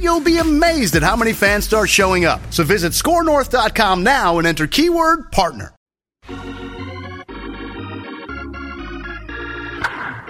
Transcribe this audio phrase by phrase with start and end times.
[0.00, 2.40] you'll be amazed at how many fans start showing up.
[2.52, 5.74] So visit scorenorth.com now and enter keyword partner.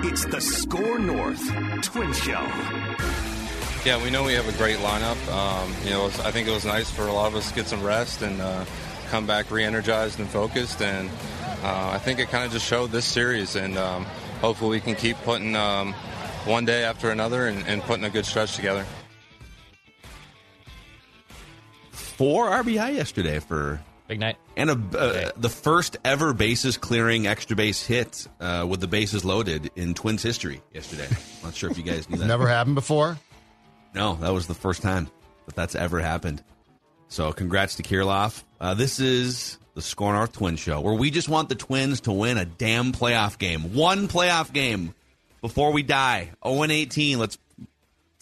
[0.06, 1.42] It's the Score North
[1.82, 2.46] Twin Show.
[3.84, 5.16] Yeah, we know we have a great lineup.
[5.32, 7.66] Um, you know, I think it was nice for a lot of us to get
[7.66, 8.64] some rest and uh,
[9.08, 10.80] come back re-energized and focused.
[10.82, 11.10] And
[11.62, 13.56] uh, I think it kind of just showed this series.
[13.56, 14.04] And um,
[14.40, 15.92] hopefully we can keep putting um,
[16.44, 18.86] one day after another and, and putting a good stretch together.
[22.16, 24.36] Four RBI yesterday for Big night.
[24.56, 29.24] and a, uh, the first ever bases clearing extra base hit uh, with the bases
[29.24, 31.08] loaded in Twins history yesterday.
[31.42, 32.26] Not sure if you guys knew that.
[32.26, 33.18] Never happened before.
[33.94, 35.08] No, that was the first time
[35.46, 36.42] that that's ever happened.
[37.08, 38.44] So congrats to Kirilloff.
[38.60, 42.12] Uh, this is the Score North Twin Show, where we just want the Twins to
[42.12, 43.74] win a damn playoff game.
[43.74, 44.94] One playoff game
[45.40, 46.30] before we die.
[46.46, 47.18] 0 18.
[47.18, 47.38] Let's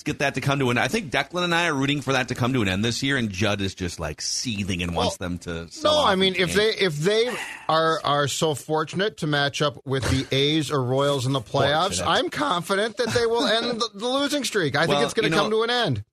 [0.02, 0.78] let's get that to come to an.
[0.78, 0.84] End.
[0.84, 3.02] I think Declan and I are rooting for that to come to an end this
[3.04, 5.68] year, and Judd is just like seething and wants them to.
[5.84, 6.56] No, I mean if game.
[6.56, 7.30] they if they
[7.68, 11.98] are are so fortunate to match up with the A's or Royals in the playoffs,
[11.98, 12.08] Fortunate.
[12.08, 14.74] I'm confident that they will end the, the losing streak.
[14.76, 16.04] I think it's going you to know- come to an end.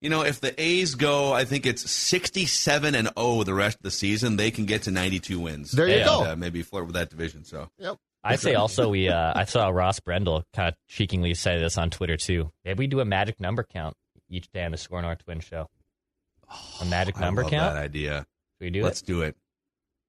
[0.00, 3.82] You know, if the A's go, I think it's 67 and 0 the rest of
[3.82, 5.72] the season, they can get to 92 wins.
[5.72, 6.04] There you Yeah.
[6.04, 6.24] go.
[6.32, 7.44] Uh, maybe flirt with that division.
[7.44, 7.96] So Yep.
[8.24, 9.08] I say also we.
[9.18, 12.50] Uh, I saw Ross Brendel kind of cheekingly say this on Twitter too.
[12.64, 13.94] Maybe we do a magic number count
[14.28, 15.68] each day on the Score North Twin Show.
[16.80, 17.74] A magic I number love count.
[17.74, 18.26] that idea.
[18.58, 19.06] Should we do Let's it?
[19.06, 19.36] do it.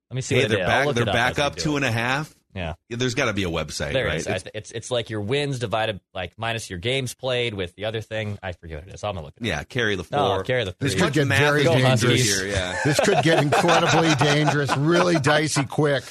[0.09, 0.35] Let me see.
[0.35, 0.65] Hey, what they're is.
[0.67, 0.95] Back.
[0.95, 1.75] They're back as up do two it.
[1.77, 2.33] and a half.
[2.55, 4.17] Yeah, Yeah, there's got to be a website, there right?
[4.17, 4.27] is.
[4.27, 8.01] I- It's it's like your wins divided like minus your games played with the other
[8.01, 8.39] thing.
[8.41, 9.03] I forget what it is.
[9.03, 9.43] I'm gonna look it.
[9.43, 9.47] up.
[9.47, 10.43] yeah, carry the No, four.
[10.43, 12.23] carry the This could get very dangerous.
[12.39, 12.75] here, yeah.
[12.83, 16.03] This could get incredibly dangerous, really dicey quick.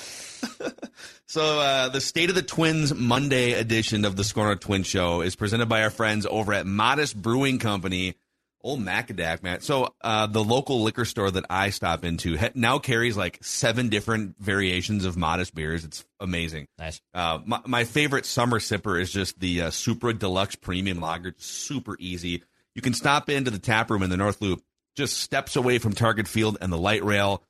[1.31, 5.21] So uh, the State of the Twins Monday edition of the Score North Twin Show
[5.21, 8.15] is presented by our friends over at Modist Brewing Company.
[8.62, 9.60] Old Macadac, man.
[9.60, 13.91] So uh, the local liquor store that I stop into ha- now carries like seven
[13.91, 15.84] different variations of Modist beers.
[15.84, 16.66] It's amazing.
[16.78, 16.98] Nice.
[17.12, 21.34] Uh, my, my favorite summer sipper is just the uh, Supra Deluxe Premium Lager.
[21.37, 22.43] Super easy.
[22.75, 24.62] You can stop into the tap room in the North Loop,
[24.97, 27.43] just steps away from Target Field and the light rail.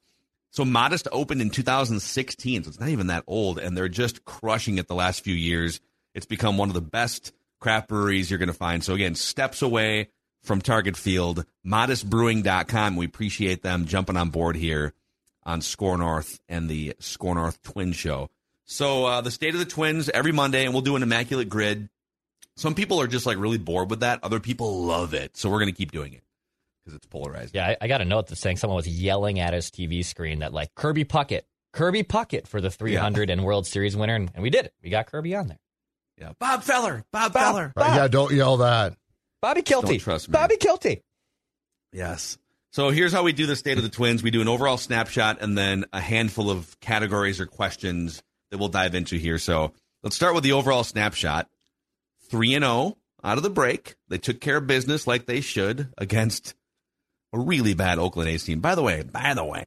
[0.51, 4.79] So Modist opened in 2016, so it's not even that old, and they're just crushing
[4.79, 5.81] it the last few years.
[6.15, 8.83] It's become one of the best craft breweries you're going to find.
[8.83, 10.09] So again, steps away
[10.43, 12.97] from Target Field, modistbrewing.com.
[12.97, 14.95] We appreciate them jumping on board here
[15.45, 18.31] on Score North and the Score North Twin Show.
[18.65, 21.89] So uh, the state of the Twins every Monday, and we'll do an immaculate grid.
[22.57, 24.21] Some people are just like really bored with that.
[24.23, 25.37] Other people love it.
[25.37, 26.23] So we're going to keep doing it
[26.89, 27.51] because it's polarizing.
[27.55, 30.39] Yeah, I, I got a note that's saying someone was yelling at his TV screen
[30.39, 31.43] that like Kirby Puckett,
[31.75, 34.73] Kirby Puckett for the 300 and World Series winner, and, and we did it.
[34.83, 35.59] We got Kirby on there.
[36.17, 36.33] Yeah.
[36.41, 37.05] Bob Feller.
[37.13, 37.73] Bob, Feller.
[37.77, 38.95] Right, yeah, don't yell that.
[39.43, 40.01] Bobby Kielty.
[40.01, 40.33] trust me.
[40.33, 41.03] Bobby Kielty.
[41.93, 42.39] Yes.
[42.73, 44.23] So here's how we do the state of the twins.
[44.23, 48.69] We do an overall snapshot and then a handful of categories or questions that we'll
[48.69, 49.39] dive into here.
[49.39, 49.73] So
[50.03, 51.49] let's start with the overall snapshot.
[52.31, 53.97] 3 and 0 out of the break.
[54.09, 56.55] They took care of business like they should against
[57.33, 58.61] a really bad Oakland A's team.
[58.61, 59.65] By the way, by the way,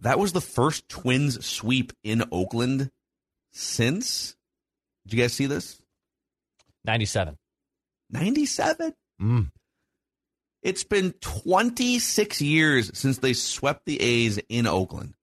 [0.00, 2.90] that was the first Twins sweep in Oakland
[3.52, 4.34] since
[5.06, 5.80] Did you guys see this?
[6.84, 7.36] 97.
[8.10, 8.94] 97?
[9.20, 9.50] Mm.
[10.62, 15.14] It's been 26 years since they swept the A's in Oakland.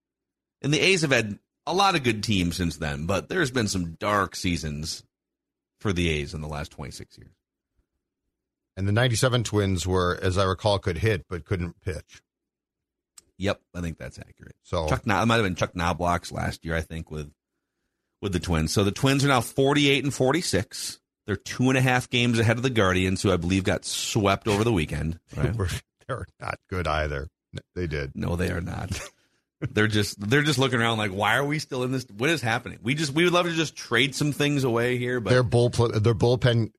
[0.62, 3.68] And the A's have had a lot of good teams since then, but there's been
[3.68, 5.04] some dark seasons
[5.80, 7.32] for the A's in the last 26 years.
[8.80, 12.22] And the 97 Twins were, as I recall, could hit but couldn't pitch.
[13.38, 14.56] Yep, I think that's accurate.
[14.64, 17.30] So Chuck, it might have been Chuck Knoblauch's last year, I think, with
[18.22, 18.72] with the Twins.
[18.72, 21.02] So the Twins are now 48 and 46.
[21.28, 24.48] They're two and a half games ahead of the Guardians, who I believe got swept
[24.48, 25.20] over the weekend.
[25.36, 25.54] Right?
[25.54, 25.68] were-
[26.08, 27.28] they're not good either.
[27.76, 28.14] They did.
[28.16, 28.98] No, they are not.
[29.72, 32.06] they're just they're just looking around like, why are we still in this?
[32.16, 32.80] What is happening?
[32.82, 35.68] We just we would love to just trade some things away here, but their bull
[35.68, 36.72] their bullpen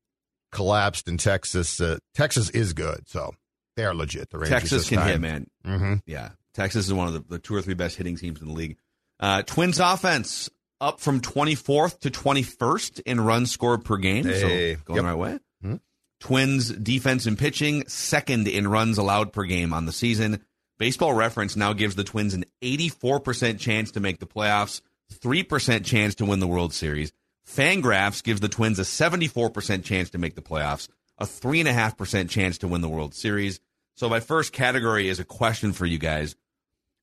[0.51, 1.81] collapsed in Texas.
[1.81, 3.35] Uh, Texas is good, so
[3.77, 4.31] they are legit.
[4.31, 5.09] The Rangers Texas can time.
[5.09, 5.47] hit, man.
[5.67, 5.95] Mm-hmm.
[6.07, 8.55] Yeah, Texas is one of the, the, two or three best hitting teams in the
[8.55, 8.77] league.
[9.19, 10.51] Uh, Twins offense
[10.81, 14.75] up from 24th to 21st in runs scored per game, hey.
[14.77, 15.05] so going yep.
[15.05, 15.39] right way.
[15.65, 15.77] Mm-hmm.
[16.21, 20.45] Twins defense and pitching second in runs allowed per game on the season.
[20.79, 24.81] Baseball Reference now gives the Twins an 84% chance to make the playoffs,
[25.13, 27.13] 3% chance to win the World Series.
[27.51, 30.89] Fangraphs gives the Twins a 74% chance to make the playoffs,
[31.19, 33.61] a 3.5% chance to win the World Series.
[33.97, 36.37] So, my first category is a question for you guys.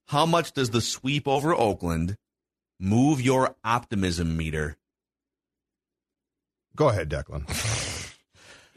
[0.07, 2.15] How much does the sweep over Oakland
[2.79, 4.77] move your optimism meter?
[6.77, 7.93] Go ahead, Declan.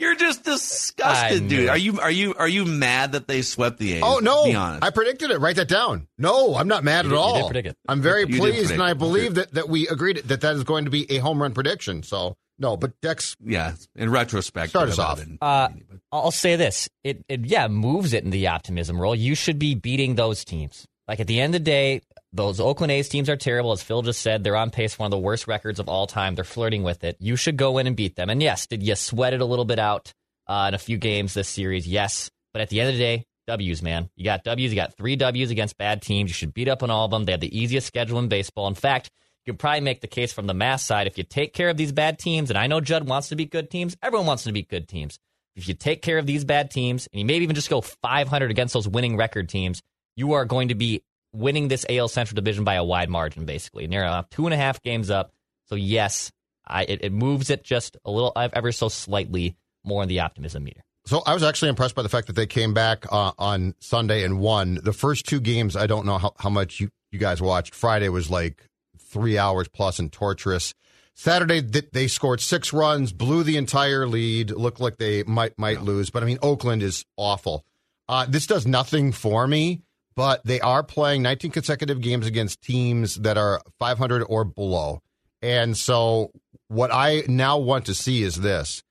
[0.00, 1.68] You're just disgusted, dude.
[1.68, 4.02] Are you are you are you mad that they swept the A's?
[4.04, 4.46] Oh no!
[4.46, 4.82] Be honest.
[4.82, 5.38] I predicted it.
[5.40, 6.08] Write that down.
[6.16, 7.34] No, I'm not mad You at did- you all.
[7.42, 7.76] did predict it.
[7.86, 10.86] I'm very You pleased, and I believe that, that we agreed that that is going
[10.86, 12.02] to be a home run prediction.
[12.02, 13.74] So no, but Dex, yeah.
[13.94, 15.18] In retrospect, Start us off.
[15.18, 15.68] been- Uh,
[16.10, 19.14] I'll say this: it, it yeah moves it in the optimism role.
[19.14, 20.86] You should be beating those teams.
[21.08, 22.00] Like at the end of the day,
[22.32, 23.72] those Oakland A's teams are terrible.
[23.72, 26.06] As Phil just said, they're on pace for one of the worst records of all
[26.06, 26.34] time.
[26.34, 27.16] They're flirting with it.
[27.18, 28.30] You should go in and beat them.
[28.30, 30.12] And yes, did you sweat it a little bit out
[30.46, 31.88] uh, in a few games this series?
[31.88, 34.10] Yes, but at the end of the day, W's, man.
[34.14, 34.70] You got W's.
[34.70, 36.30] You got three W's against bad teams.
[36.30, 37.24] You should beat up on all of them.
[37.24, 38.68] They have the easiest schedule in baseball.
[38.68, 39.10] In fact,
[39.44, 41.76] you could probably make the case from the mass side if you take care of
[41.76, 42.50] these bad teams.
[42.50, 43.96] And I know Judd wants to beat good teams.
[44.02, 45.18] Everyone wants to beat good teams.
[45.56, 48.50] If you take care of these bad teams and you maybe even just go 500
[48.52, 49.82] against those winning record teams,
[50.14, 53.84] you are going to be winning this AL Central division by a wide margin, basically.
[53.84, 55.32] And uh, two and a half games up.
[55.66, 56.32] So, yes,
[56.66, 60.64] I, it, it moves it just a little, ever so slightly more in the optimism
[60.64, 60.82] meter.
[61.06, 64.22] So I was actually impressed by the fact that they came back uh, on Sunday
[64.22, 65.74] and won the first two games.
[65.74, 67.74] I don't know how, how much you, you guys watched.
[67.74, 68.64] Friday was like
[68.98, 70.74] three hours plus and torturous.
[71.14, 74.50] Saturday they scored six runs, blew the entire lead.
[74.52, 77.64] Looked like they might might lose, but I mean Oakland is awful.
[78.08, 79.82] Uh, this does nothing for me,
[80.20, 85.00] but they are playing 19 consecutive games against teams that are 500 or below,
[85.40, 86.30] and so
[86.68, 88.82] what I now want to see is this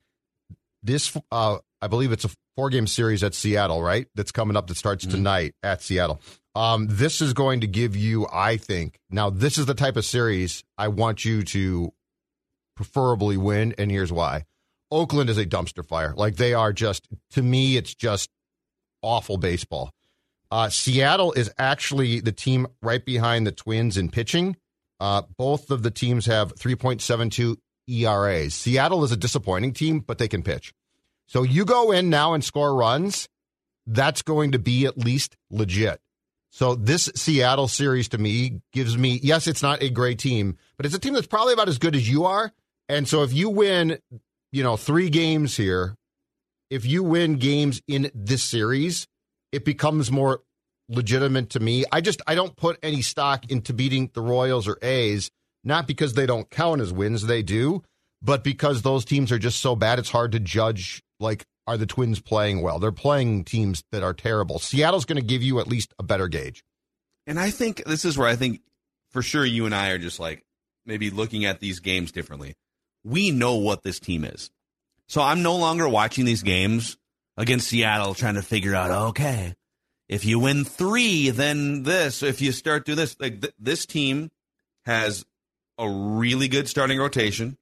[0.82, 4.08] this uh, I believe it's a four game series at Seattle, right?
[4.16, 6.20] That's coming up that starts tonight at Seattle.
[6.56, 10.06] Um, this is going to give you, I think, now this is the type of
[10.06, 11.94] series I want you to
[12.76, 14.46] preferably win, and here's why.
[14.90, 16.16] Oakland is a dumpster fire.
[16.18, 18.32] Like they are just, to me, it's just
[19.04, 19.92] awful baseball.
[20.52, 24.58] Uh, Seattle is actually the team right behind the Twins in pitching.
[25.00, 27.58] Uh, both of the teams have 3.72
[27.88, 28.54] ERAs.
[28.54, 30.74] Seattle is a disappointing team, but they can pitch.
[31.28, 33.30] So you go in now and score runs,
[33.86, 36.00] that's going to be at least legit.
[36.52, 40.86] So this Seattle series to me gives me, yes, it's not a great team, but
[40.86, 42.52] it's a team that's probably about as good as you are.
[42.88, 44.00] And so if you win,
[44.52, 45.96] you know, three games here,
[46.72, 49.08] if you win games in this series,
[49.52, 50.42] it becomes more
[50.90, 51.86] legitimate to me.
[51.92, 55.30] I just I don't put any stock into beating the Royals or A's,
[55.64, 57.84] not because they don't count as wins, they do,
[58.22, 61.86] but because those teams are just so bad it's hard to judge like are the
[61.86, 62.80] Twins playing well?
[62.80, 64.58] They're playing teams that are terrible.
[64.58, 66.64] Seattle's going to give you at least a better gauge.
[67.28, 68.62] And I think this is where I think
[69.12, 70.44] for sure you and I are just like
[70.88, 72.56] maybe looking at these games differently.
[73.04, 74.50] We know what this team is.
[75.08, 76.98] So I'm no longer watching these games
[77.40, 79.56] against Seattle trying to figure out, okay,
[80.08, 82.22] if you win three, then this.
[82.22, 84.30] If you start do this, like th- this team
[84.86, 85.26] has
[85.78, 87.58] a really good starting rotation.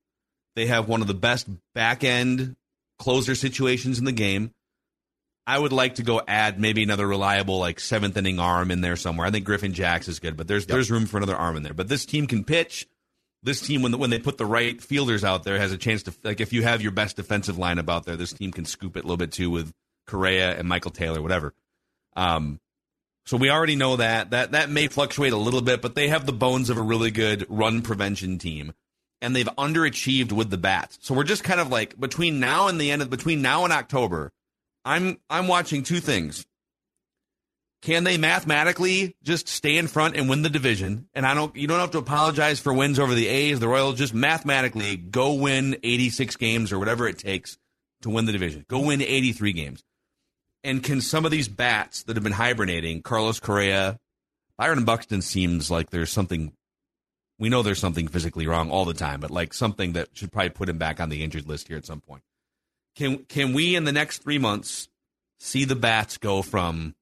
[0.55, 2.55] They have one of the best back end
[2.97, 4.51] closer situations in the game.
[5.45, 8.95] I would like to go add maybe another reliable like seventh inning arm in there
[8.95, 9.27] somewhere.
[9.27, 11.75] I think Griffin Jax is good, but there's there's room for another arm in there.
[11.75, 12.87] But this team can pitch.
[13.47, 16.13] This team, when when they put the right fielders out there, has a chance to
[16.21, 18.99] like if you have your best defensive lineup out there, this team can scoop it
[18.99, 19.71] a little bit too with
[20.05, 21.53] Correa and Michael Taylor, whatever.
[22.17, 22.59] Um,
[23.25, 26.25] so we already know that that that may fluctuate a little bit, but they have
[26.25, 28.73] the bones of a really good run prevention team,
[29.21, 30.99] and they've underachieved with the bats.
[31.01, 33.71] So we're just kind of like between now and the end of between now and
[33.71, 34.33] October,
[34.83, 36.45] I'm I'm watching two things.
[37.81, 41.07] Can they mathematically just stay in front and win the division?
[41.13, 43.97] And I don't you don't have to apologize for wins over the A's, the Royals,
[43.97, 47.57] just mathematically go win 86 games or whatever it takes
[48.01, 48.65] to win the division.
[48.67, 49.83] Go win 83 games.
[50.63, 53.99] And can some of these bats that have been hibernating, Carlos Correa,
[54.57, 56.53] Byron Buxton seems like there's something
[57.39, 60.49] we know there's something physically wrong all the time, but like something that should probably
[60.49, 62.23] put him back on the injured list here at some point.
[62.95, 64.89] Can can we in the next three months
[65.39, 66.95] see the bats go from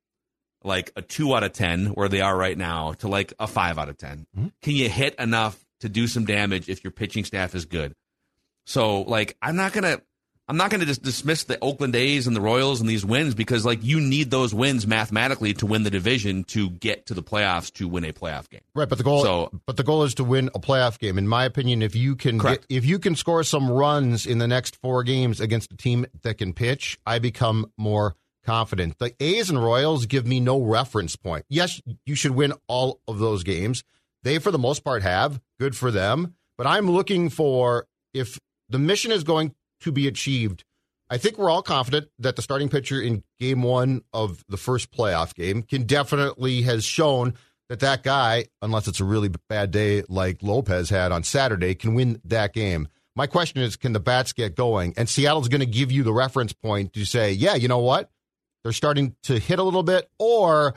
[0.65, 3.77] like a two out of 10, where they are right now, to like a five
[3.77, 4.25] out of 10?
[4.37, 4.47] Mm-hmm.
[4.61, 7.93] Can you hit enough to do some damage if your pitching staff is good?
[8.65, 10.01] So, like, I'm not going to.
[10.47, 13.33] I'm not going to just dismiss the Oakland A's and the Royals and these wins
[13.33, 17.23] because, like, you need those wins mathematically to win the division to get to the
[17.23, 18.61] playoffs to win a playoff game.
[18.75, 21.17] Right, but the goal, So- but the goal is to win a playoff game.
[21.17, 24.47] In my opinion, if you can, get, if you can score some runs in the
[24.47, 28.99] next four games against a team that can pitch, I become more confident.
[28.99, 31.45] The A's and Royals give me no reference point.
[31.49, 33.83] Yes, you should win all of those games.
[34.23, 36.35] They, for the most part, have good for them.
[36.57, 40.63] But I'm looking for if the mission is going to be achieved.
[41.09, 44.91] I think we're all confident that the starting pitcher in game one of the first
[44.91, 47.35] playoff game can definitely has shown
[47.69, 51.93] that that guy, unless it's a really bad day like Lopez had on Saturday, can
[51.93, 52.87] win that game.
[53.15, 54.93] My question is, can the bats get going?
[54.97, 58.09] And Seattle's going to give you the reference point to say, yeah, you know what?
[58.65, 60.73] They're starting to hit a little bit, or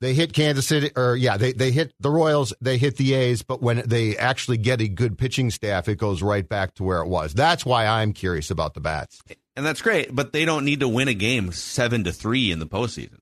[0.00, 3.42] they hit Kansas City, or yeah, they, they hit the Royals, they hit the A's,
[3.42, 7.00] but when they actually get a good pitching staff, it goes right back to where
[7.00, 7.34] it was.
[7.34, 9.24] That's why I'm curious about the bats.
[9.56, 12.60] And that's great, but they don't need to win a game seven to three in
[12.60, 13.18] the postseason.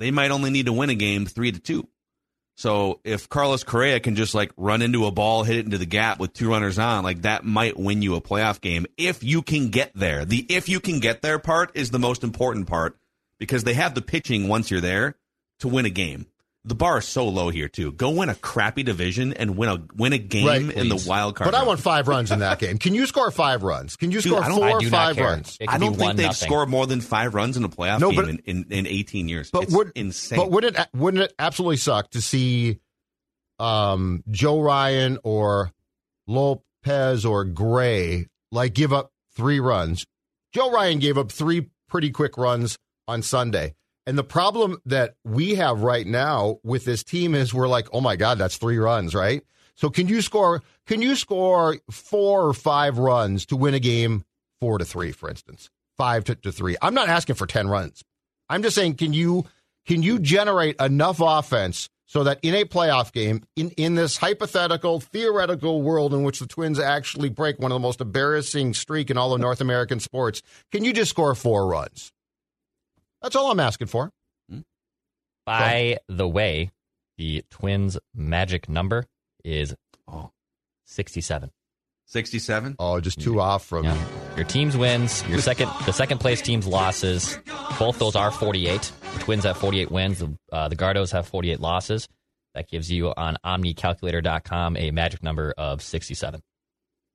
[0.00, 1.88] They might only need to win a game three to two.
[2.58, 5.86] So if Carlos Correa can just like run into a ball, hit it into the
[5.86, 9.40] gap with two runners on, like that might win you a playoff game if you
[9.40, 10.26] can get there.
[10.26, 12.99] The if you can get there part is the most important part
[13.40, 15.16] because they have the pitching once you're there
[15.58, 16.26] to win a game.
[16.62, 17.90] The bar is so low here too.
[17.92, 21.34] Go win a crappy division and win a win a game Right, in the wild
[21.34, 21.46] card.
[21.50, 21.68] But I round.
[21.68, 22.76] want five runs in that game.
[22.76, 23.96] Can you score five runs?
[23.96, 25.56] Can you Dude, score four or five runs?
[25.66, 26.46] I don't think they've nothing.
[26.48, 29.50] scored more than five runs in a playoff No, game in, in, in 18 years.
[29.50, 30.38] But it's would insane.
[30.38, 32.78] But wouldn't it wouldn't it absolutely suck to see
[33.58, 35.72] um, Joe Ryan or
[36.26, 40.06] Lopez or Gray like give up three runs?
[40.52, 42.78] Joe Ryan gave up three pretty quick runs
[43.10, 43.74] on Sunday.
[44.06, 48.00] And the problem that we have right now with this team is we're like, oh
[48.00, 49.42] my God, that's three runs, right?
[49.74, 54.24] So can you score can you score four or five runs to win a game
[54.60, 55.70] four to three, for instance?
[55.96, 56.76] Five to, to three.
[56.80, 58.02] I'm not asking for ten runs.
[58.48, 59.46] I'm just saying, can you
[59.86, 64.98] can you generate enough offense so that in a playoff game, in, in this hypothetical,
[64.98, 69.16] theoretical world in which the Twins actually break one of the most embarrassing streak in
[69.16, 72.12] all of North American sports, can you just score four runs?
[73.22, 74.10] That's all I'm asking for.
[75.46, 76.70] By the way,
[77.18, 79.06] the Twins' magic number
[79.44, 79.74] is
[80.06, 80.30] Oh.
[80.86, 81.50] 67.
[82.06, 82.76] 67?
[82.78, 83.84] Oh, just two off from.
[83.84, 84.34] Yeah.
[84.36, 87.38] Your team's wins, your second, the second place team's losses.
[87.78, 88.92] Both those are 48.
[89.14, 90.18] The Twins have 48 wins.
[90.18, 92.08] The, uh, the Gardos have 48 losses.
[92.54, 96.40] That gives you on OmniCalculator.com a magic number of 67.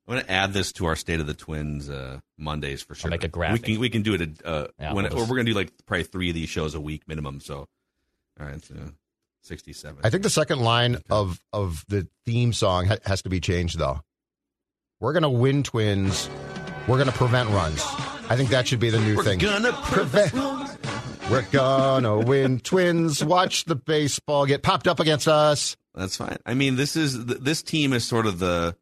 [0.08, 3.10] I'm going to add this to our State of the Twins uh, Mondays for sure.
[3.10, 3.66] make a graphic.
[3.66, 4.42] We can we can do it.
[4.46, 6.50] Uh, Yeah, when, we'll or just- we're going to do like probably three of these
[6.50, 7.40] shows a week minimum.
[7.40, 7.68] So,
[8.40, 8.76] all right, so
[9.44, 10.00] 67.
[10.04, 13.80] I think the second line of of the theme song ha- has to be changed,
[13.80, 14.02] though.
[15.00, 16.30] We're going to win twins.
[16.88, 17.82] We're going to prevent runs.
[18.30, 19.40] I think that should be the new thing.
[19.40, 20.34] we're gonna Prevent.
[21.30, 23.24] We're gonna win twins.
[23.24, 25.76] Watch the baseball get popped up against us.
[25.94, 26.38] That's fine.
[26.46, 28.76] I mean, this is this team is sort of the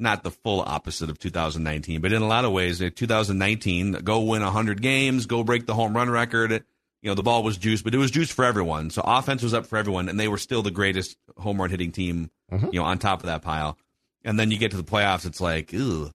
[0.00, 4.20] not the full opposite of 2019, but in a lot of ways, uh, 2019, go
[4.20, 6.64] win 100 games, go break the home run record.
[7.02, 8.90] You know, the ball was juiced, but it was juiced for everyone.
[8.90, 11.92] So offense was up for everyone, and they were still the greatest home run hitting
[11.92, 12.30] team.
[12.72, 13.78] You know, on top of that pile,
[14.24, 16.10] and then you get to the playoffs, it's like, ooh,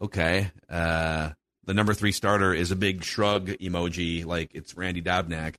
[0.00, 0.50] okay.
[0.70, 1.30] Uh,
[1.64, 5.56] the number three starter is a big shrug emoji, like it's Randy Dobnak.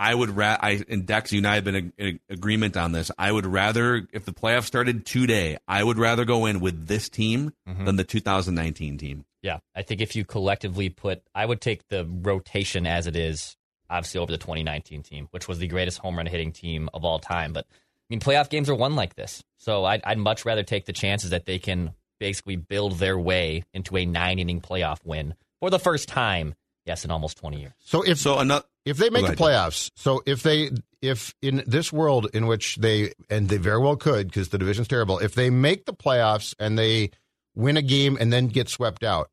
[0.00, 2.92] I would ra- I and Dex, you and I have been in, in agreement on
[2.92, 3.10] this.
[3.18, 7.10] I would rather, if the playoffs started today, I would rather go in with this
[7.10, 7.84] team mm-hmm.
[7.84, 9.26] than the 2019 team.
[9.42, 13.58] Yeah, I think if you collectively put, I would take the rotation as it is,
[13.90, 17.18] obviously over the 2019 team, which was the greatest home run hitting team of all
[17.18, 17.52] time.
[17.52, 17.76] But I
[18.08, 21.28] mean, playoff games are won like this, so I'd, I'd much rather take the chances
[21.28, 25.78] that they can basically build their way into a nine inning playoff win for the
[25.78, 26.54] first time.
[26.86, 27.72] Yes, in almost 20 years.
[27.80, 30.70] So if So another, if they make the playoffs, so if they
[31.02, 34.88] if in this world in which they and they very well could because the division's
[34.88, 37.10] terrible, if they make the playoffs and they
[37.54, 39.30] win a game and then get swept out,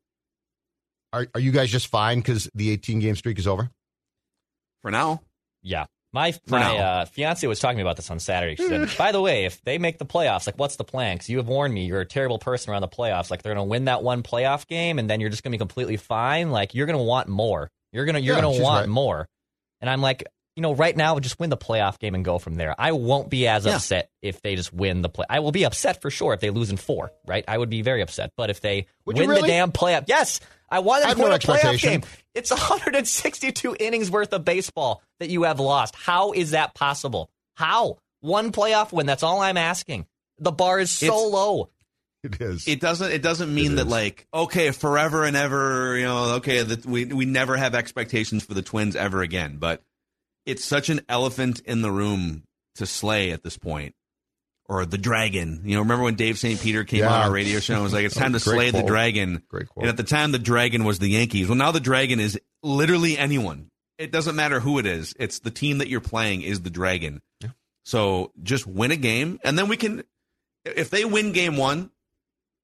[1.12, 3.70] are are you guys just fine because the 18 game streak is over?
[4.80, 5.22] for now,
[5.62, 5.86] Yeah.
[6.12, 8.56] My my uh, fiance was talking to me about this on Saturday.
[8.56, 11.16] She said, "By the way, if they make the playoffs, like, what's the plan?
[11.16, 13.30] Because you have warned me, you're a terrible person around the playoffs.
[13.30, 15.54] Like, they're going to win that one playoff game, and then you're just going to
[15.54, 16.50] be completely fine.
[16.50, 17.70] Like, you're going to want more.
[17.92, 18.88] You're gonna you're Yeah, going to want right.
[18.88, 19.28] more."
[19.80, 20.24] And I'm like,
[20.58, 22.74] you know, right now, just win the playoff game and go from there.
[22.76, 23.76] I won't be as Yeah.
[23.76, 25.24] upset if they just win the play.
[25.30, 27.44] I will be upset for sure if they lose in four, right?
[27.46, 28.32] I would be very upset.
[28.36, 29.48] But if they Would you win the really?
[29.50, 32.02] damn playoff, yes, I want them have to win no a playoff game.
[32.34, 35.94] It's 162 innings worth of baseball that you have lost.
[35.94, 37.30] How is that possible?
[37.54, 37.98] How?
[38.20, 39.06] One playoff win.
[39.06, 40.06] That's all I'm asking.
[40.40, 41.70] The bar is so It's- low.
[42.24, 42.66] It is.
[42.66, 43.12] It doesn't.
[43.12, 43.92] It doesn't mean It that is.
[43.92, 45.96] like okay, forever and ever.
[45.96, 49.58] You know, okay, that we we never have expectations for the Twins ever again.
[49.60, 49.82] But
[50.46, 52.44] it's such an elephant in the room
[52.76, 53.94] to slay at this point,
[54.66, 55.62] or the dragon.
[55.64, 56.60] You know, remember when Dave St.
[56.60, 57.12] Peter came Yeah.
[57.12, 59.84] on our radio show and was like, "It's time to slay the dragon." Great quote.
[59.84, 61.48] And at the time, the dragon was the Yankees.
[61.48, 63.68] Well, now the dragon is literally anyone.
[63.98, 65.14] It doesn't matter who it is.
[65.18, 67.20] It's the team that you're playing is the dragon.
[67.40, 67.50] Yeah.
[67.84, 70.04] So just win a game, and then we can.
[70.64, 71.90] If they win game one,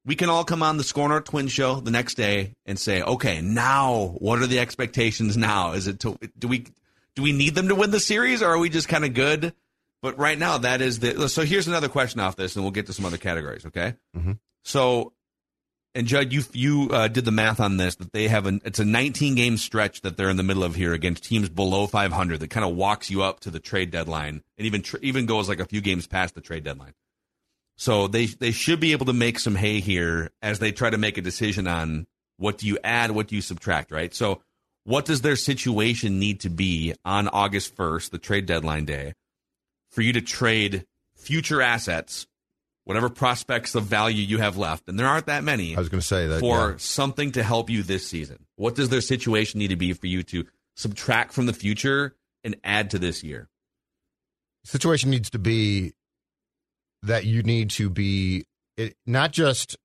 [0.05, 3.01] we can all come on the Score North Twin Show the next day and say,
[3.03, 5.37] okay, now what are the expectations?
[5.37, 6.67] Now is it to do we
[7.17, 9.55] do we need them to win the series, or are we just kind of good?
[10.03, 11.29] But right now, that is the.
[11.29, 13.65] So here's another question off this, and we'll get to some other categories.
[13.67, 13.95] Okay.
[14.17, 14.39] Mhm.
[14.65, 15.13] So,
[15.95, 18.79] and Judd, you you uh, did the math on this that they have an it's
[18.81, 22.41] a 19 game stretch that they're in the middle of here against teams below 500
[22.41, 25.49] that kind of walks you up to the trade deadline and even tr- even goes
[25.49, 26.93] like a few games past the trade deadline.
[27.77, 30.99] So they they should be able to make some hay here as they try to
[30.99, 32.07] make a decision on
[32.37, 34.13] what do you add, what do you subtract, right?
[34.15, 34.43] So
[34.85, 39.15] what does their situation need to be on August 1st, the trade deadline day,
[39.91, 40.85] for you to trade
[41.17, 42.27] future assets,
[42.85, 46.01] whatever prospects of value you have left, and there aren't that many I was going
[46.01, 46.41] to say that.
[46.41, 46.77] for yeah.
[46.79, 48.47] something to help you this season?
[48.57, 52.57] What does their situation need to be for you to subtract from the future and
[52.63, 53.49] add to this year?
[54.65, 55.93] situation needs to be
[57.03, 59.77] that you need to be it, not just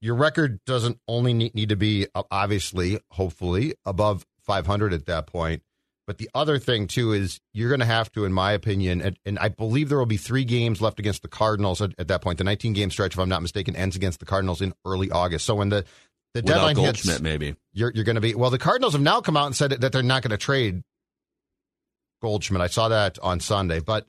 [0.00, 5.62] your record doesn't only need, to be uh, obviously hopefully above 500 at that point.
[6.06, 9.16] But the other thing too is you're going to have to in my opinion and,
[9.24, 12.20] and i believe there will be three games left against the cardinals at, at that
[12.20, 12.38] point.
[12.38, 15.44] The 19 game stretch if i'm not mistaken ends against the cardinals in early august.
[15.44, 15.84] So when the
[16.34, 17.56] the Without deadline Goldschmidt, hits maybe.
[17.72, 19.92] you're, you're going to be well the cardinals have now come out and said that
[19.92, 20.82] they're not going to trade
[22.22, 22.60] goldschmidt.
[22.60, 23.78] I saw that on sunday.
[23.78, 24.06] But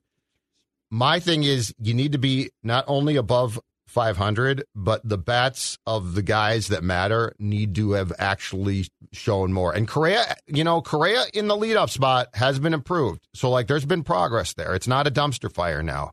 [0.90, 3.60] my thing is you need to be not only above
[3.92, 9.74] 500 but the bats of the guys that matter need to have actually shown more.
[9.74, 13.28] And Correa you know Correa in the leadoff spot has been improved.
[13.36, 14.74] So like there's been progress there.
[14.76, 16.12] It's not a dumpster fire now.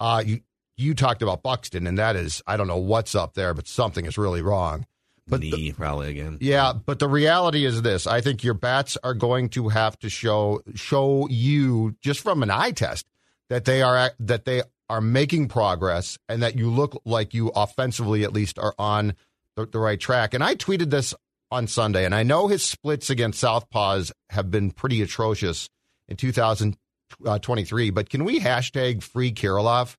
[0.00, 0.40] Uh you
[0.76, 4.04] you talked about Buxton and that is I don't know what's up there but something
[4.04, 4.86] is really wrong.
[5.28, 6.38] But the- Knee, probably again.
[6.40, 10.10] yeah, but the reality is this: I think your bats are going to have to
[10.10, 13.06] show show you just from an eye test
[13.48, 18.24] that they are that they are making progress and that you look like you offensively
[18.24, 19.14] at least are on
[19.56, 20.34] the, the right track.
[20.34, 21.14] And I tweeted this
[21.50, 25.70] on Sunday, and I know his splits against Southpaws have been pretty atrocious
[26.08, 27.88] in 2023.
[27.88, 29.96] But can we hashtag free Kirilloff?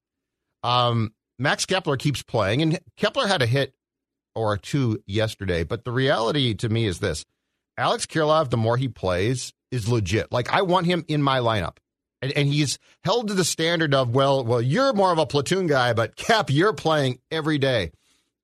[0.62, 3.73] Um, Max Kepler keeps playing, and Kepler had a hit
[4.36, 5.63] or two yesterday.
[5.63, 7.25] But the reality to me is this
[7.79, 10.32] Alex Kirilloff, the more he plays, is legit.
[10.32, 11.77] Like I want him in my lineup.
[12.23, 15.67] And, and he's held to the standard of, well, well, you're more of a platoon
[15.67, 17.91] guy, but Cap, you're playing every day.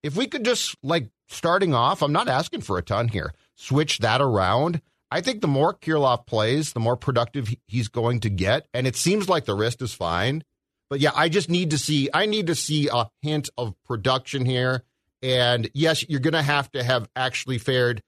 [0.03, 3.33] If we could just like starting off, I'm not asking for a ton here.
[3.55, 4.81] Switch that around.
[5.09, 8.67] I think the more Kirilloff plays, the more productive he's going to get.
[8.73, 10.43] And it seems like the wrist is fine.
[10.89, 14.45] But yeah, I just need to see I need to see a hint of production
[14.45, 14.83] here.
[15.21, 18.03] And yes, you're going to have to have actually fared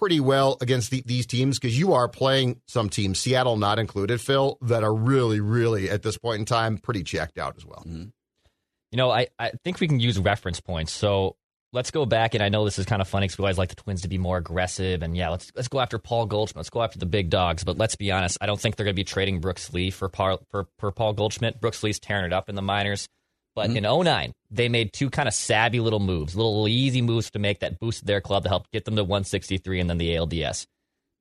[0.00, 4.18] pretty well against the, these teams because you are playing some teams, Seattle not included,
[4.18, 7.84] Phil, that are really, really at this point in time pretty checked out as well.
[7.86, 8.04] Mm-hmm.
[8.92, 10.90] You know, I, I think we can use reference points.
[10.90, 11.36] So
[11.74, 13.68] let's go back, and I know this is kind of funny because we always like
[13.68, 16.60] the Twins to be more aggressive, and yeah, let's let's go after Paul Goldschmidt.
[16.60, 17.62] Let's go after the big dogs.
[17.62, 20.08] But let's be honest, I don't think they're going to be trading Brooks Lee for,
[20.08, 21.60] Par, for for Paul Goldschmidt.
[21.60, 23.06] Brooks Lee's tearing it up in the minors.
[23.60, 23.84] But mm-hmm.
[23.84, 27.60] in 09, they made two kind of savvy little moves, little easy moves to make
[27.60, 30.64] that boosted their club to help get them to 163 and then the ALDS.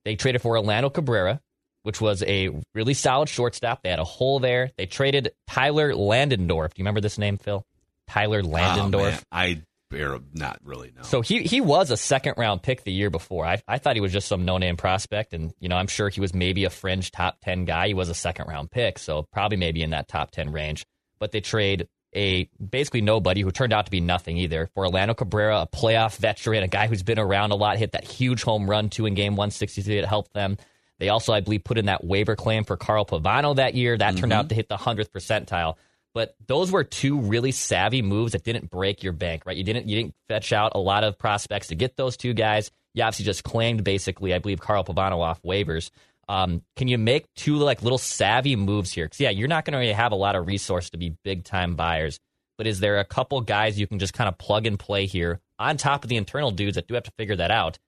[0.06, 1.41] They traded for Orlando Cabrera,
[1.84, 3.84] which was a really solid shortstop.
[3.84, 4.71] They had a hole there.
[4.78, 6.73] They traded Tyler Ladendorf.
[6.73, 7.65] Do you remember this name, Phil?
[8.08, 9.12] Tyler Oh, Ladendorf.
[9.12, 11.04] man, I barely, not really know.
[11.04, 13.45] So he he was a second round pick the year before.
[13.45, 16.08] I I thought he was just some no name prospect, and you know I'm sure
[16.08, 17.88] he was maybe a fringe top ten guy.
[17.88, 20.86] He was a second round pick, so probably maybe in that top ten range.
[21.19, 25.13] But they trade a basically nobody who turned out to be nothing either for Orlando
[25.13, 28.69] Cabrera, a playoff veteran, a guy who's been around a lot, hit that huge home
[28.69, 30.58] run two in game 163 that helped them.
[31.00, 33.98] They also, I believe, put in that waiver claim for Carl Pavano that year.
[33.98, 34.39] That turned mm-hmm.
[34.39, 35.76] out to hit the hundredth percentile.
[36.13, 39.56] But those were two really savvy moves that didn't break your bank, right?
[39.56, 42.72] You didn't you didn't fetch out a lot of prospects to get those two guys.
[42.93, 45.91] You obviously just claimed basically, I believe, Carl Pavano off waivers.
[46.30, 49.06] Um, can you make two like little savvy moves here?
[49.06, 51.44] Because yeah, you're not going to really have a lot of resource to be big
[51.44, 52.20] time buyers.
[52.58, 55.39] But is there a couple guys you can just kind of plug and play here
[55.58, 57.80] on top of the internal dudes that do have to figure that out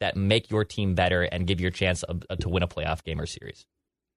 [0.00, 2.68] that make your team better and give you a chance of, uh, to win a
[2.68, 3.66] playoff game or series?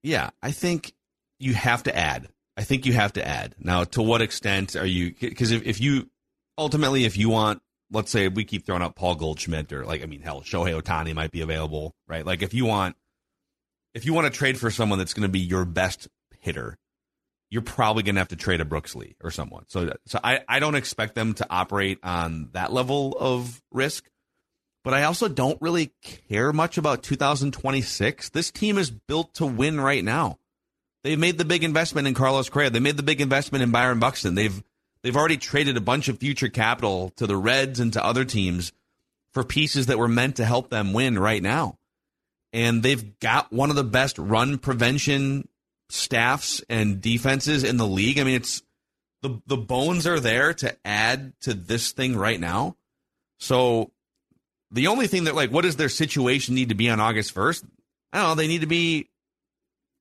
[0.02, 0.94] Yeah, I think
[1.40, 2.30] you have to add.
[2.56, 3.56] I think you have to add.
[3.60, 5.14] Now, to what extent are you?
[5.20, 6.10] Because if, if you
[6.58, 10.06] ultimately, if you want, let's say we keep throwing up Paul Goldschmidt or like, I
[10.06, 12.26] mean, hell, Shohei Ohtani might be available, right?
[12.26, 12.96] Like if you want,
[13.94, 16.08] if you want to trade for someone that's going to be your best
[16.40, 16.78] hitter,
[17.50, 19.66] you're probably going to have to trade a Brooks Lee or someone.
[19.68, 24.10] So, so I, I don't expect them to operate on that level of risk.
[24.84, 28.30] But I also don't really care much about 2026.
[28.30, 30.40] This team is built to win right now.
[31.04, 32.70] They've made the big investment in Carlos Correa.
[32.70, 34.36] They made the big investment in Byron Buxton.
[34.36, 34.64] They've
[35.02, 38.74] they've already traded a bunch of future capital to the Reds and to other teams
[39.32, 41.78] for pieces that were meant to help them win right now.
[42.54, 45.48] And they've got one of the best run prevention
[45.90, 48.20] staffs and defenses in the league.
[48.20, 48.62] I mean, it's
[49.24, 52.78] the the bones are there to add to this thing right now.
[53.40, 53.92] So
[54.72, 57.66] the only thing that like what does their situation need to be on August 1st?
[58.12, 59.10] I don't know, they need to be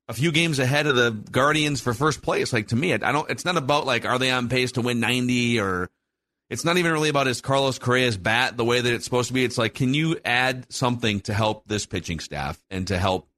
[0.08, 2.52] a few games ahead of the Guardians for first place.
[2.52, 5.00] Like to me, I don't it's not about like are they on pace to win
[5.00, 5.88] 90 or
[6.52, 9.34] it's not even really about is Carlos Correa's bat the way that it's supposed to
[9.34, 9.44] be.
[9.44, 13.28] It's like can you add something to help this pitching staff and to help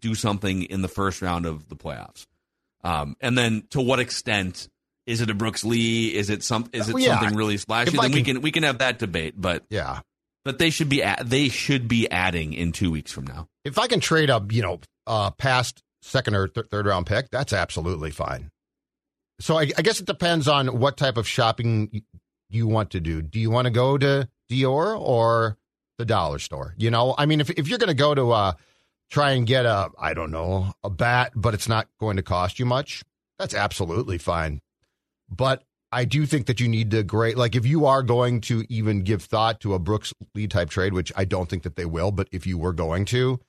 [0.00, 2.26] do something in the first round of the playoffs.
[2.84, 4.68] Um, and then to what extent
[5.06, 6.14] is it a Brooks Lee?
[6.14, 6.68] Is it some?
[6.72, 7.18] Is it well, yeah.
[7.18, 7.96] something really splashy?
[7.96, 9.34] Then can, we can we can have that debate.
[9.36, 10.00] But yeah,
[10.44, 13.48] but they should be they should be adding in two weeks from now.
[13.64, 17.30] If I can trade a you know uh, past second or th- third round pick,
[17.30, 18.50] that's absolutely fine.
[19.40, 22.02] So I, I guess it depends on what type of shopping
[22.50, 23.22] you want to do.
[23.22, 25.56] Do you want to go to Dior or
[25.98, 26.74] the dollar store?
[26.78, 28.52] You know, I mean, if if you're going to go to uh,
[29.10, 32.58] try and get a, I don't know, a bat, but it's not going to cost
[32.58, 33.02] you much,
[33.38, 34.60] that's absolutely fine.
[35.28, 38.64] But I do think that you need to great, like if you are going to
[38.68, 41.86] even give thought to a Brooks Lee type trade, which I don't think that they
[41.86, 43.40] will, but if you were going to,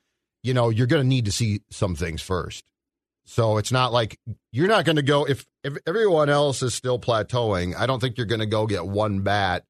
[0.43, 2.63] you know, you're going to need to see some things first.
[3.29, 4.19] So it's not like
[4.51, 7.75] you're not going to go if if everyone else is still plateauing.
[7.77, 9.65] I don't think you're going to go get one bat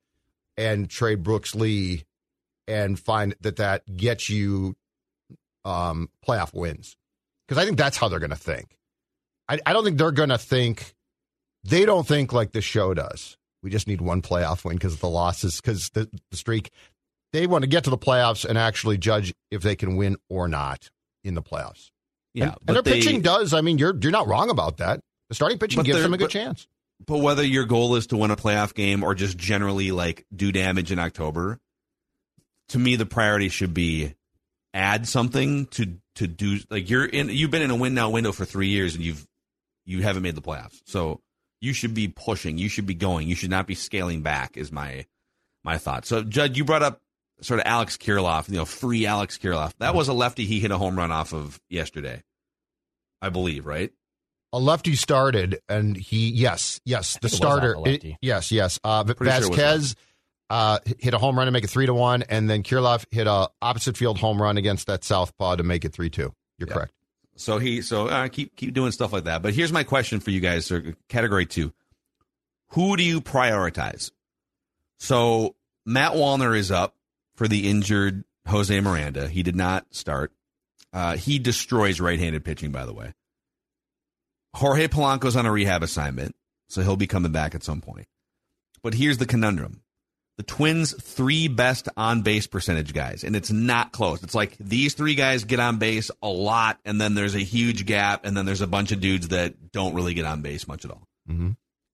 [0.55, 2.05] and trade Brooks Lee
[2.69, 4.77] and find that that gets you
[5.65, 6.95] um, playoff wins
[7.45, 8.77] because I think that's how they're going to think.
[9.49, 10.93] I, I don't think they're going to think.
[11.65, 13.35] They don't think like the show does.
[13.61, 16.71] We just need one playoff win because the losses, because the, the streak.
[17.33, 20.47] They want to get to the playoffs and actually judge if they can win or
[20.47, 20.89] not
[21.25, 21.91] in the playoffs.
[22.33, 23.53] Yeah, and, and their they, pitching does.
[23.53, 25.01] I mean, you're you're not wrong about that.
[25.29, 26.67] The starting pitching gives them a good but, chance.
[27.05, 30.51] But whether your goal is to win a playoff game or just generally like do
[30.51, 31.59] damage in October,
[32.69, 34.15] to me the priority should be
[34.73, 38.31] add something to to do like you're in you've been in a win now window
[38.31, 39.25] for three years and you've
[39.85, 40.81] you haven't made the playoffs.
[40.85, 41.21] So
[41.61, 42.57] you should be pushing.
[42.57, 43.27] You should be going.
[43.27, 44.57] You should not be scaling back.
[44.57, 45.05] Is my
[45.63, 46.05] my thought.
[46.05, 47.01] So Judd, you brought up
[47.41, 48.49] sort of Alex Kirilloff.
[48.49, 49.73] You know, free Alex Kirilloff.
[49.79, 52.23] That was a lefty he hit a home run off of yesterday,
[53.21, 53.65] I believe.
[53.65, 53.91] Right.
[54.51, 57.75] A lefty started, and he yes yes the starter.
[57.85, 58.79] It, yes yes.
[58.83, 59.89] Uh, Vasquez.
[59.89, 60.05] Sure
[60.49, 63.27] uh, hit a home run to make it three to one, and then Kirilloff hit
[63.27, 66.33] a opposite field home run against that southpaw to make it three two.
[66.57, 66.73] You're yeah.
[66.73, 66.93] correct.
[67.35, 69.41] So he so uh, keep keep doing stuff like that.
[69.41, 71.71] But here's my question for you guys: so category two,
[72.69, 74.11] who do you prioritize?
[74.97, 76.95] So Matt Wallner is up
[77.39, 79.29] for the injured Jose Miranda.
[79.29, 80.33] He did not start.
[80.91, 83.13] Uh, he destroys right-handed pitching, by the way.
[84.57, 86.35] Jorge Polanco's on a rehab assignment,
[86.67, 88.07] so he'll be coming back at some point.
[88.83, 89.83] But here's the conundrum
[90.35, 94.21] the Twins' three best on base percentage guys, and it's not close.
[94.21, 97.85] It's like these three guys get on base a lot, and then there's a huge
[97.85, 100.83] gap, and then there's a bunch of dudes that don't really get on base much
[100.83, 101.07] at all.
[101.29, 101.51] Mm-hmm.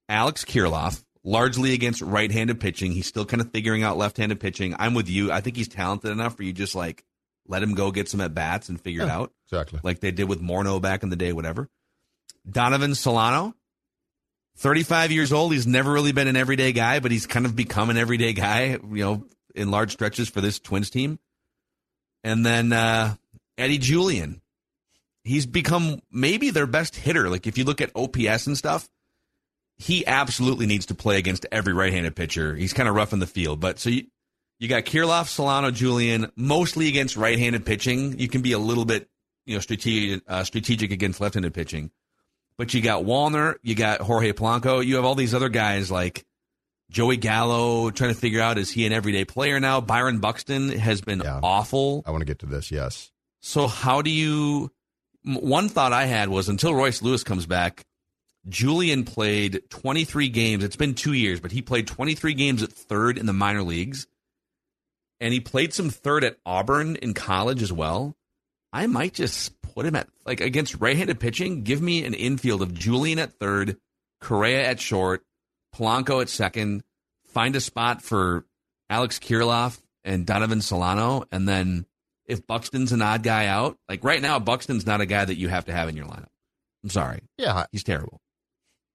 [0.09, 2.93] Alex Kirilloff, largely against right handed pitching.
[2.93, 4.75] He's still kind of figuring out left handed pitching.
[4.79, 5.31] I'm with you.
[5.31, 7.03] I think he's talented enough for you just like
[7.47, 9.33] let him go get some at bats and figure yeah, it out.
[9.47, 9.79] Exactly.
[9.83, 11.67] Like they did with Morneau back in the day, whatever.
[12.49, 13.55] Donovan Solano,
[14.57, 15.51] 35 years old.
[15.51, 18.77] He's never really been an everyday guy, but he's kind of become an everyday guy,
[18.91, 21.19] you know, in large stretches for this Twins team.
[22.23, 23.15] And then uh,
[23.57, 24.41] Eddie Julien.
[25.23, 27.31] He's become maybe their best hitter.
[27.31, 28.87] Like if you look at OPS and stuff,
[29.77, 32.55] he absolutely needs to play against every right-handed pitcher.
[32.55, 34.03] He's kind of rough in the field, but so you,
[34.59, 38.17] you got Kirilloff, Solano, Julien, mostly against right-handed pitching.
[38.19, 39.09] You can be a little bit,
[39.45, 41.91] you know, strategic, uh, strategic against left-handed pitching.
[42.57, 46.25] But you got Wallner, you got Jorge Polanco, you have all these other guys like
[46.89, 49.81] Joey Gallo trying to figure out is he an everyday player now?
[49.81, 51.39] Byron Buxton has been yeah.
[51.43, 52.03] awful.
[52.05, 53.11] I want to get to this, yes.
[53.41, 54.71] So how do you
[55.23, 57.83] one thought I had was until Royce Lewis comes back,
[58.47, 60.63] Julien played 23 games.
[60.63, 64.07] It's been two years, but he played 23 games at third in the minor leagues.
[65.19, 68.15] And he played some third at Auburn in college as well.
[68.73, 72.61] I might just put him at, like, against right handed pitching, give me an infield
[72.61, 73.77] of Julien at third,
[74.21, 75.23] Correa at short,
[75.73, 76.83] Polanco at second,
[77.25, 78.45] find a spot for
[78.89, 81.85] Alex Kirilloff and Donovan Solano, and then
[82.25, 85.47] if Buxton's an odd guy out, like right now, Buxton's not a guy that you
[85.47, 86.27] have to have in your lineup.
[86.83, 87.21] I'm sorry.
[87.37, 87.65] Yeah.
[87.71, 88.19] He's terrible.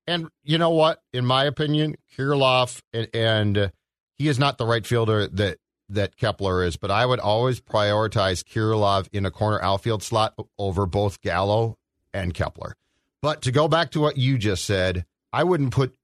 [0.07, 1.03] And you know what?
[1.13, 3.69] In my opinion, Kirilloff and, and uh,
[4.17, 5.59] he is not the right fielder that
[5.89, 10.87] that Kepler is, but I would always prioritize Kirilloff in a corner outfield slot over
[10.87, 11.77] both Gallo
[12.15, 12.77] and Kepler.
[13.23, 15.95] But to go back to what you just said, I wouldn't put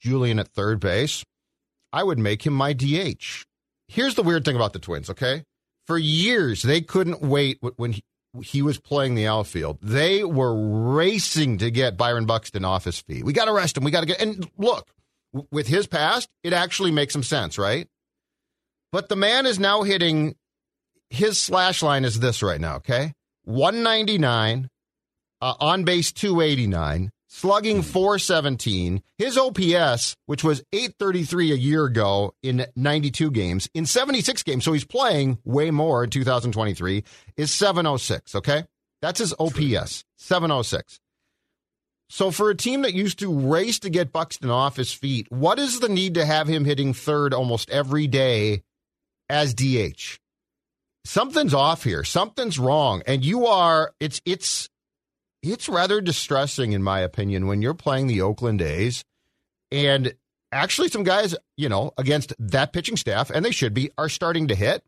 [0.00, 1.24] Julien at third base.
[1.92, 3.44] I would make him my DH.
[3.88, 5.44] Here's the weird thing about the Twins, okay?
[5.86, 8.02] For years, they couldn't wait when he,
[8.42, 9.78] he was playing the outfield.
[9.82, 10.54] They were
[10.94, 13.24] racing to get Byron Buxton off his feet.
[13.24, 13.84] We got to arrest him.
[13.84, 14.20] We got to get.
[14.20, 14.88] And look,
[15.50, 17.88] with his past, it actually makes some sense, right?
[18.92, 20.36] But the man is now hitting.
[21.10, 23.14] His slash line is this right now, okay?
[23.44, 24.68] 199,
[25.40, 29.02] uh, on base 289, slugging 417.
[29.16, 34.72] His OPS, which was 833 a year ago in 92 games, in 76 games, so
[34.72, 37.04] he's playing way more in 2023,
[37.36, 38.64] is 706, okay?
[39.00, 41.00] That's his OPS, 706.
[42.10, 45.60] So for a team that used to race to get Buxton off his feet, what
[45.60, 48.64] is the need to have him hitting third almost every day
[49.28, 50.18] as DH?
[51.04, 52.02] Something's off here.
[52.02, 53.02] Something's wrong.
[53.06, 54.68] And you are it's it's
[55.42, 59.04] it's rather distressing, in my opinion, when you're playing the Oakland A's
[59.70, 60.14] and
[60.52, 64.48] actually some guys, you know, against that pitching staff, and they should be, are starting
[64.48, 64.82] to hit.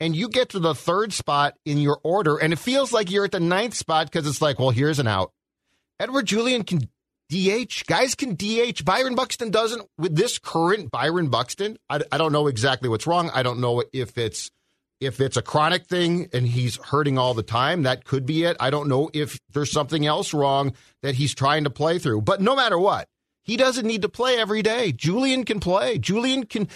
[0.00, 3.24] And you get to the third spot in your order, and it feels like you're
[3.24, 5.32] at the ninth spot because it's like, well, here's an out.
[6.00, 6.80] Edward Julien can
[7.28, 7.86] DH.
[7.86, 8.84] Guys can DH.
[8.84, 9.88] Byron Buxton doesn't.
[9.96, 13.30] With this current Byron Buxton, I, I don't know exactly what's wrong.
[13.32, 14.50] I don't know if it's
[15.00, 18.56] if it's a chronic thing and he's hurting all the time, that could be it.
[18.60, 22.22] I don't know if there's something else wrong that he's trying to play through.
[22.22, 23.06] But no matter what,
[23.42, 24.92] he doesn't need to play every day.
[24.92, 25.98] Julien can play.
[25.98, 26.68] Julien can.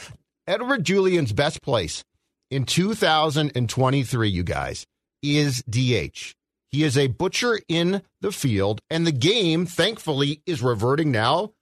[0.46, 2.04] Edward Julien's best place
[2.50, 4.86] in 2023, you guys,
[5.22, 6.32] is DH.
[6.70, 11.52] He is a butcher in the field, and the game, thankfully, is reverting now.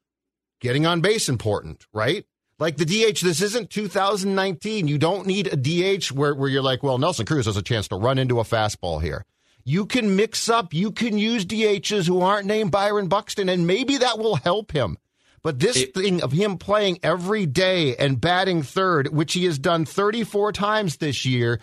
[0.61, 2.25] Getting on base important, right?
[2.59, 4.89] Like the DH, this isn't 2019.
[4.89, 7.89] You don't need a DH where, where you're like, well, Nelson Cruz has a chance
[7.89, 9.25] to run into a fastball here.
[9.65, 13.99] You can mix up, you can use DHs who aren't named Byron Buxton, and maybe
[13.99, 14.97] that will help him.
[15.43, 19.59] But this it, thing of him playing every day and batting third, which he has
[19.59, 21.61] done 34 times this year,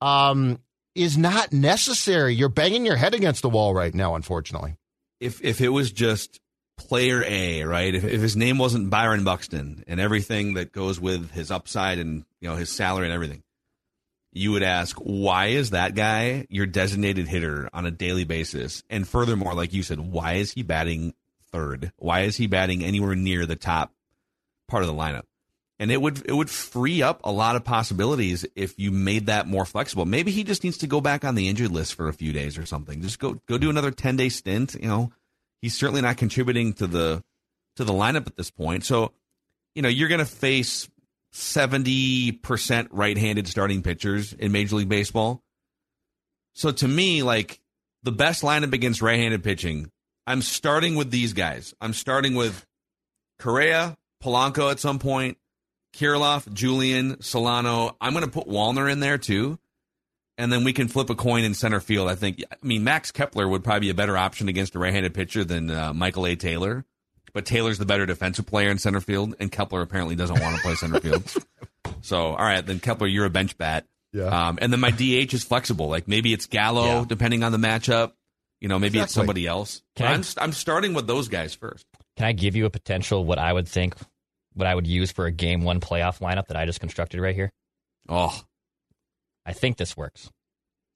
[0.00, 0.58] um,
[0.94, 2.34] is not necessary.
[2.34, 4.76] You're banging your head against the wall right now, unfortunately.
[5.20, 6.40] If if it was just
[6.76, 7.94] player A, right?
[7.94, 12.24] If, if his name wasn't Byron Buxton and everything that goes with his upside and
[12.40, 13.42] you know his salary and everything,
[14.32, 18.82] you would ask, why is that guy your designated hitter on a daily basis?
[18.90, 21.14] And furthermore, like you said, why is he batting
[21.52, 21.92] third?
[21.96, 23.92] Why is he batting anywhere near the top
[24.68, 25.22] part of the lineup?
[25.78, 29.46] And it would it would free up a lot of possibilities if you made that
[29.46, 30.04] more flexible.
[30.04, 32.58] Maybe he just needs to go back on the injured list for a few days
[32.58, 33.02] or something.
[33.02, 34.74] Just go go do another ten day stint.
[34.74, 35.12] You know,
[35.64, 37.22] He's certainly not contributing to the
[37.76, 38.84] to the lineup at this point.
[38.84, 39.12] So,
[39.74, 40.90] you know, you're going to face
[41.32, 45.42] 70% right-handed starting pitchers in Major League Baseball.
[46.52, 47.62] So to me, like
[48.02, 49.90] the best lineup against right-handed pitching,
[50.26, 51.72] I'm starting with these guys.
[51.80, 52.66] I'm starting with
[53.38, 55.38] Correa, Polanco at some point,
[55.96, 57.96] Kirilloff, Julien, Solano.
[58.02, 59.58] I'm going to put Wallner in there too
[60.38, 62.08] and then we can flip a coin in center field.
[62.08, 62.42] I think.
[62.50, 65.70] I mean, Max Kepler would probably be a better option against a right-handed pitcher than
[65.70, 66.36] uh, Michael A.
[66.36, 66.84] Taylor,
[67.32, 70.62] but Taylor's the better defensive player in center field, and Kepler apparently doesn't want to
[70.62, 71.32] play center field.
[72.04, 73.86] So, all right, then Kepler, you're a bench bat.
[74.12, 74.26] Yeah.
[74.26, 75.88] Um, and then my DH is flexible.
[75.88, 77.04] Like maybe it's Gallo, yeah.
[77.06, 78.12] depending on the matchup.
[78.60, 79.04] You know, maybe exactly.
[79.04, 79.82] it's somebody else.
[79.96, 81.86] Can I, I'm I'm starting with those guys first.
[82.16, 83.94] Can I give you a potential what I would think,
[84.52, 87.34] what I would use for a game one playoff lineup that I just constructed right
[87.34, 87.50] here?
[88.08, 88.38] Oh,
[89.46, 90.30] I think this works.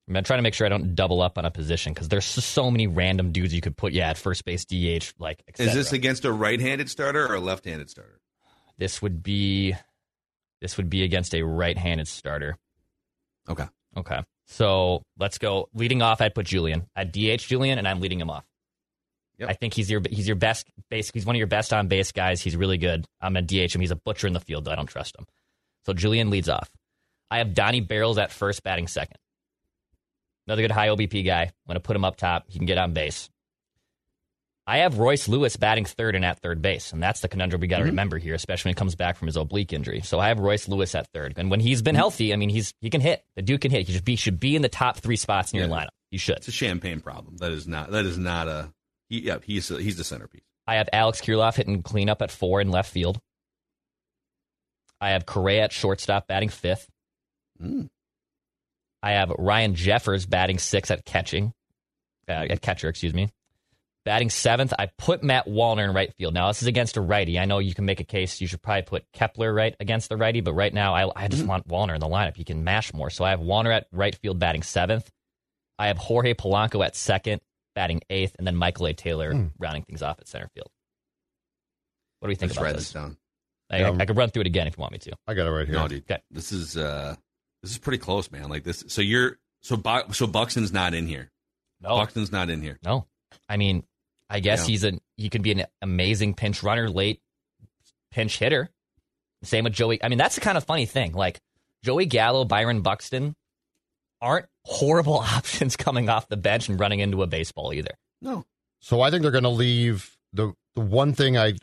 [0.09, 2.71] I'm trying to make sure I don't double up on a position because there's so
[2.71, 3.93] many random dudes you could put.
[3.93, 5.43] Yeah, at first base, DH, like.
[5.59, 8.21] Is this against a right-handed starter or a left-handed starter?
[8.79, 9.75] This would be,
[10.63, 12.57] this would be against a right-handed starter.
[13.51, 13.67] Okay.
[13.97, 14.21] Okay.
[14.47, 15.69] So let's go.
[15.75, 16.87] Leading off, I'd put Julien.
[16.97, 18.45] I'd DH Julien, and I'm leading him off.
[19.39, 19.51] Yep.
[19.51, 21.11] I think he's your he's your best base.
[21.13, 22.41] He's one of your best on base guys.
[22.41, 23.07] He's really good.
[23.21, 23.81] I'm a DH him.
[23.81, 24.65] He's a butcher in the field.
[24.65, 25.27] Though I don't trust him.
[25.87, 26.69] So Julien leads off.
[27.31, 29.17] I have Donnie Barrels at first, batting second.
[30.47, 31.43] Another good high OBP guy.
[31.43, 32.45] I'm going to put him up top.
[32.49, 33.29] He can get on base.
[34.67, 37.69] I have Royce Lewis batting third and at third base, and that's the conundrum we
[37.69, 37.91] got to Mm-hmm.
[37.91, 40.03] remember here, especially when he comes back from his oblique injury.
[40.03, 41.99] So I have Royce Lewis at third, and when he's been Mm-hmm.
[42.01, 43.25] healthy, I mean, he's he can hit.
[43.35, 43.87] The dude can hit.
[43.87, 45.89] He should be should be in the top three spots in your lineup.
[46.11, 46.37] He should.
[46.37, 47.37] It's a champagne problem.
[47.39, 47.91] That is not.
[47.93, 48.73] That is not a.
[49.09, 50.43] He, yeah, he's he's the centerpiece.
[50.67, 53.19] I have Alex Kirilloff hitting cleanup at four in left field.
[55.01, 56.89] I have Correa at shortstop batting fifth.
[57.63, 57.89] Mm.
[59.03, 61.53] I have Ryan Jeffers batting six at catching,
[62.29, 63.31] uh, at catcher, excuse me.
[64.05, 66.33] Batting seventh, I put Matt Wallner in right field.
[66.35, 67.39] Now this is against a righty.
[67.39, 70.17] I know you can make a case you should probably put Kepler right against the
[70.17, 72.37] righty, but right now I, I just want Wallner in the lineup.
[72.37, 73.11] He can mash more.
[73.11, 75.11] So I have Wallner at right field batting seventh.
[75.79, 77.41] I have Jorge Polanco at second,
[77.75, 78.95] batting eighth, and then Michael A.
[78.95, 80.71] Taylor rounding things off at center field.
[82.21, 82.85] What do we think Let's about write this?
[82.87, 83.17] this down.
[83.71, 85.13] I, Um, I could run through it again if you want me to.
[85.27, 85.77] I got it right here.
[85.77, 86.03] No, dude.
[86.11, 86.21] Okay.
[86.31, 87.15] This is uh
[87.63, 88.49] this is pretty close, man.
[88.49, 88.85] Like this.
[88.89, 91.31] So you're so Bu- so Buxton's not in here.
[91.81, 92.79] No, Buxton's not in here.
[92.85, 93.07] no.
[93.49, 93.85] I mean,
[94.31, 94.67] I guess Yeah.
[94.73, 97.21] he's a he could be an amazing pinch runner, late
[98.11, 98.71] pinch hitter.
[99.43, 100.03] Same with Joey.
[100.03, 101.13] I mean, that's the kind of funny thing.
[101.13, 101.41] Like
[101.85, 103.37] Joey Gallo, Byron Buxton
[104.21, 107.93] aren't horrible options coming off the bench and running into a baseball either.
[108.21, 108.45] No.
[108.81, 111.55] So I think they're going to leave the the one thing I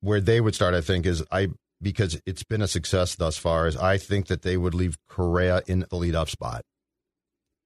[0.00, 0.74] where they would start.
[0.74, 1.48] I think is I
[1.80, 3.66] because it's been a success thus far.
[3.66, 6.64] Is I think that they would leave Correa in the leadoff spot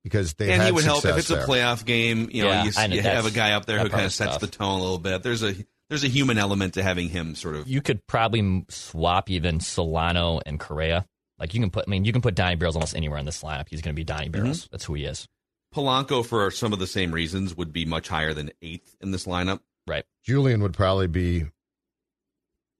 [0.04, 2.28] because they and had he would help if success it's a playoff game.
[2.30, 4.32] You know, Yeah, you, know, you have a guy up there who kind of sets
[4.32, 4.40] tough.
[4.40, 5.22] the tone a little bit.
[5.22, 5.54] There's a
[5.88, 7.68] there's a human element to having him sort of.
[7.68, 11.06] You could probably swap even Solano and Correa.
[11.38, 13.42] Like you can put, I mean, you can put Donnie Barrels almost anywhere in this
[13.42, 13.66] lineup.
[13.68, 14.32] He's going to be Donnie mm-hmm.
[14.32, 14.68] Barrels.
[14.70, 15.26] That's who he is.
[15.74, 19.26] Polanco, for some of the same reasons, would be much higher than eighth in this
[19.26, 19.60] lineup.
[19.86, 20.04] Right.
[20.22, 21.46] Julien would probably be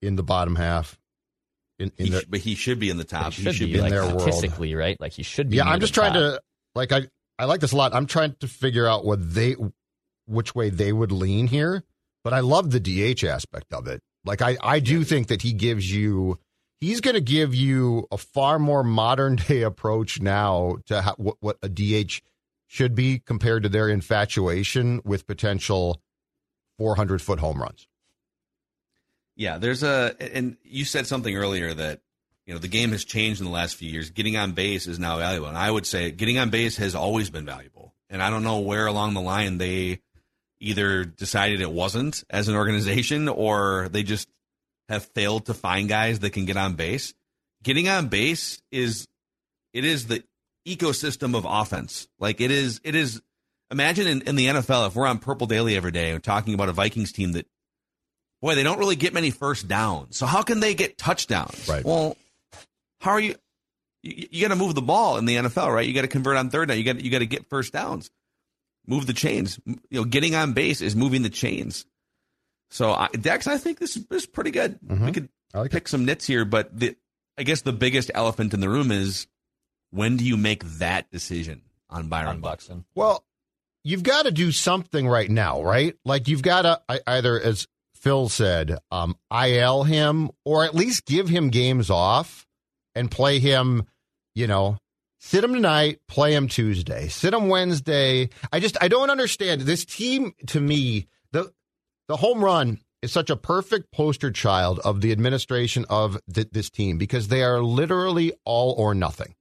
[0.01, 0.99] in the bottom half.
[1.83, 3.33] In, in He but he should be in the top.
[3.33, 4.23] He should, be, in like their world.
[4.23, 5.01] statistically, right?
[5.01, 5.57] Like he should be.
[5.57, 6.37] yeah, I'm just trying top.
[6.37, 6.43] to
[6.75, 7.95] like I I like this a lot.
[7.95, 9.57] I'm trying to figure out what they
[10.27, 11.83] which way they would lean here,
[12.25, 14.01] but I love the DH aspect of it.
[14.25, 16.39] Like I I do think that he gives you
[16.81, 21.37] he's going to give you a far more modern day approach now to how, what
[21.41, 22.21] what a DH
[22.67, 26.01] should be compared to their infatuation with potential
[26.79, 27.87] 400 foot home runs.
[29.43, 31.99] Yeah, there's a, and you said something earlier that
[32.47, 34.11] you know the game has changed in the last few years.
[34.11, 37.29] Getting on base is now valuable, and I would say getting on base has always
[37.29, 37.93] been valuable.
[38.09, 39.99] And I don't know where along the line they
[40.61, 44.29] either decided it wasn't as an organization, or they just
[44.89, 47.13] have failed to find guys that can get on base.
[47.65, 49.09] Getting on base is
[49.73, 50.23] it is the
[50.65, 52.07] ecosystem of offense.
[52.21, 53.21] Like it is, it is.
[53.73, 56.69] Imagine in, in the NFL if we're on Purple Daily every day and talking about
[56.69, 57.49] a Vikings team that
[58.43, 60.19] boy, they don't really get many first downs.
[60.19, 61.67] So how can they get touchdowns?
[61.69, 61.85] Right.
[61.85, 62.17] Well,
[63.01, 63.37] how are you?
[64.03, 65.87] You, you got to move the ball in the NFL, right?
[65.87, 66.77] You got to convert on third down.
[66.77, 68.11] You got you got to get first downs.
[68.87, 69.59] Move the chains.
[69.65, 71.87] You know, getting on base is moving the chains.
[72.71, 74.79] So I, Dex, I think this, this is pretty good.
[74.81, 75.07] Mm-hmm.
[75.07, 76.97] We could like pick some nits here, but the
[77.39, 79.27] I guess the biggest elephant in the room is
[79.91, 82.79] when do you make that decision on Byron on Buxton?
[82.79, 82.85] Buxton.
[82.95, 83.25] Well,
[83.85, 85.95] you've got to do something right now, right?
[86.05, 87.69] Like you've got to I- either, as
[88.03, 92.45] Phil said, um, IL him or at least give him games off
[92.97, 93.85] and play him.
[94.35, 94.77] You know,
[95.21, 98.29] sit him tonight, play him Tuesday, sit him Wednesday.
[98.53, 100.33] I just I don't understand this team.
[100.49, 101.53] To me, the
[102.09, 106.71] the home run is such a perfect poster child of the administration of th- this
[106.71, 109.35] team because they are literally all or nothing.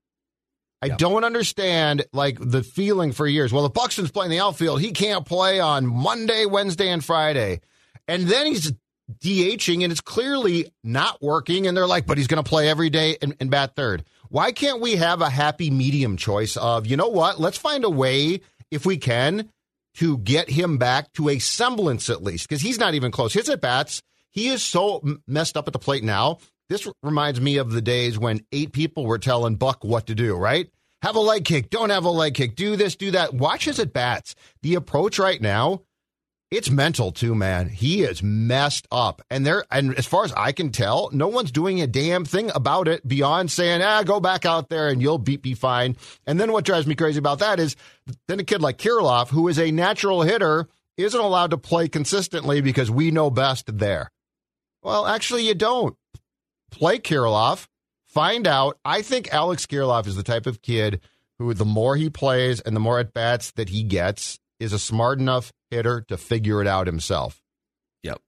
[0.84, 3.52] I don't understand like the feeling for years.
[3.52, 7.60] Well, if Buxton's playing the outfield, he can't play on Monday, Wednesday, and Friday.
[8.08, 8.72] And then he's
[9.20, 11.66] DHing and it's clearly not working.
[11.66, 14.04] And they're like, but he's going to play every day and, bat third.
[14.28, 17.38] Why can't we have a happy medium choice of, you know what?
[17.40, 19.50] Let's find a way, if we can,
[19.96, 23.34] to get him back to a semblance at least, because he's not even close.
[23.34, 26.38] His at bats, he is so messed up at the plate now.
[26.70, 30.34] This reminds me of the days when eight people were telling Buck what to do,
[30.34, 30.70] right?
[31.02, 33.34] Have a leg kick, don't have a leg kick, do this, do that.
[33.34, 34.34] Watch his at bats.
[34.62, 35.82] The approach right now,
[36.52, 37.70] it's mental too, man.
[37.70, 39.22] He is messed up.
[39.30, 42.50] And there and as far as I can tell, no one's doing a damn thing
[42.54, 45.96] about it beyond saying, ah, go back out there and you'll be, be fine.
[46.26, 47.74] And then what drives me crazy about that is
[48.28, 52.60] then a kid like Kirilloff, who is a natural hitter, isn't allowed to play consistently
[52.60, 54.10] because we know best there.
[54.82, 55.96] Well, actually, you don't.
[56.70, 57.66] Play Kirilloff,
[58.04, 58.78] find out.
[58.84, 61.00] I think Alex Kirilloff is the type of kid
[61.38, 64.78] who, the more he plays and the more at bats that he gets, is a
[64.78, 67.40] smart enough hitter to figure it out himself.
[68.02, 68.20] Yep.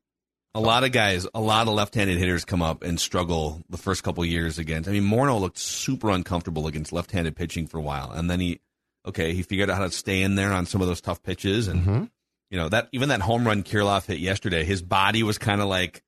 [0.54, 4.02] A lot of guys, a lot of left-handed hitters come up and struggle the first
[4.02, 4.88] couple years against.
[4.88, 8.60] I mean, Morneau looked super uncomfortable against left-handed pitching for a while, and then he
[9.06, 11.68] Okay, he figured out how to stay in there on some of those tough pitches,
[11.68, 12.04] and Mm-hmm.
[12.50, 15.66] you know that even that home run Kirilloff hit yesterday, his body was kind of
[15.68, 16.02] like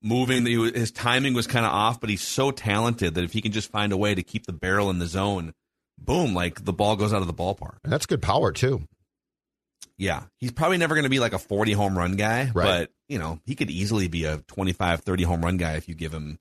[0.00, 0.46] moving.
[0.46, 3.40] He was, his timing was kind of off, but he's so talented that if he
[3.40, 5.54] can just find a way to keep the barrel in the zone,
[5.98, 7.78] boom, like the ball goes out of the ballpark.
[7.82, 8.86] And that's good power too.
[9.96, 12.64] Yeah, he's probably never going to be like a 40 home run guy, Right.
[12.64, 15.94] but you know, he could easily be a 25, 30 home run guy if you
[15.94, 16.38] give him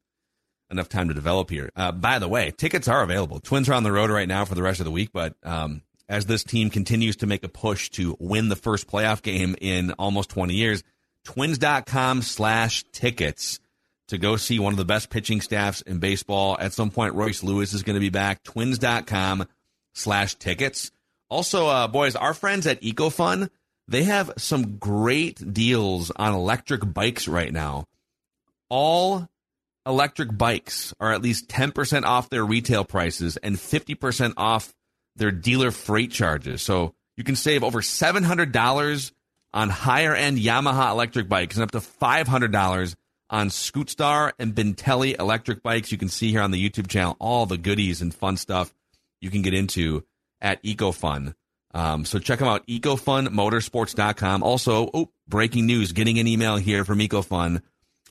[0.72, 1.70] enough time to develop here.
[1.76, 3.40] Uh, by the way, tickets are available.
[3.40, 5.84] Twins are on the road right now for the rest of the week, but um,
[6.10, 9.92] as this team continues to make a push to win the first playoff game in
[10.00, 10.82] almost 20 years,
[11.26, 13.60] twins.com slash tickets
[14.08, 16.58] to go see one of the best pitching staffs in baseball.
[16.60, 18.44] At some point, Royce Lewis is going to be back.
[18.44, 19.48] Twins.com
[19.94, 20.92] slash tickets.
[21.34, 23.50] Also, uh, boys, our friends at EcoFun,
[23.88, 27.86] they have some great deals on electric bikes right now.
[28.70, 29.28] All
[29.84, 34.76] electric bikes are at least 10% off their retail prices and 50% off
[35.16, 36.62] their dealer freight charges.
[36.62, 39.12] So you can save over $700
[39.56, 42.96] on higher end Yamaha electric bikes and up to $500
[43.32, 45.92] on Scootstar and Bintelli electric bikes.
[45.92, 48.72] You can see here on the YouTube channel all the goodies and fun stuff
[49.20, 50.04] you can get into
[50.44, 51.34] at EcoFun.
[51.74, 54.44] Um, so check them out, ecofunmotorsports.com.
[54.44, 57.64] Also, oh, breaking news, getting an email here from EcoFun.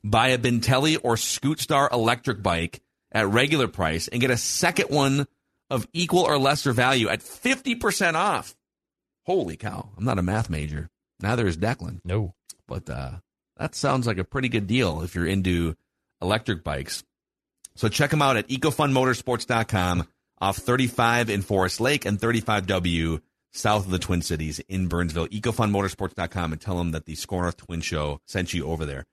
[0.03, 5.29] Buy a Bintelli or Scootstar electric bike at regular price and get a second one
[5.71, 8.57] of equal or lesser value at 50% off.
[9.27, 9.91] Holy cow.
[9.97, 10.91] I'm not a math major.
[11.21, 12.01] Neither is Declan.
[12.05, 12.35] No.
[12.67, 13.13] But uh,
[13.57, 15.77] that sounds like a pretty good deal if you're into
[16.21, 17.05] electric bikes.
[17.77, 20.09] So check them out at ecofunmotorsports.com
[20.43, 23.21] off 35 in Forest Lake and 35W
[23.53, 25.29] south of the Twin Cities in Burnsville.
[25.29, 29.05] ecofunmotorsports.com and tell them that the Score North Twin Show sent you over there.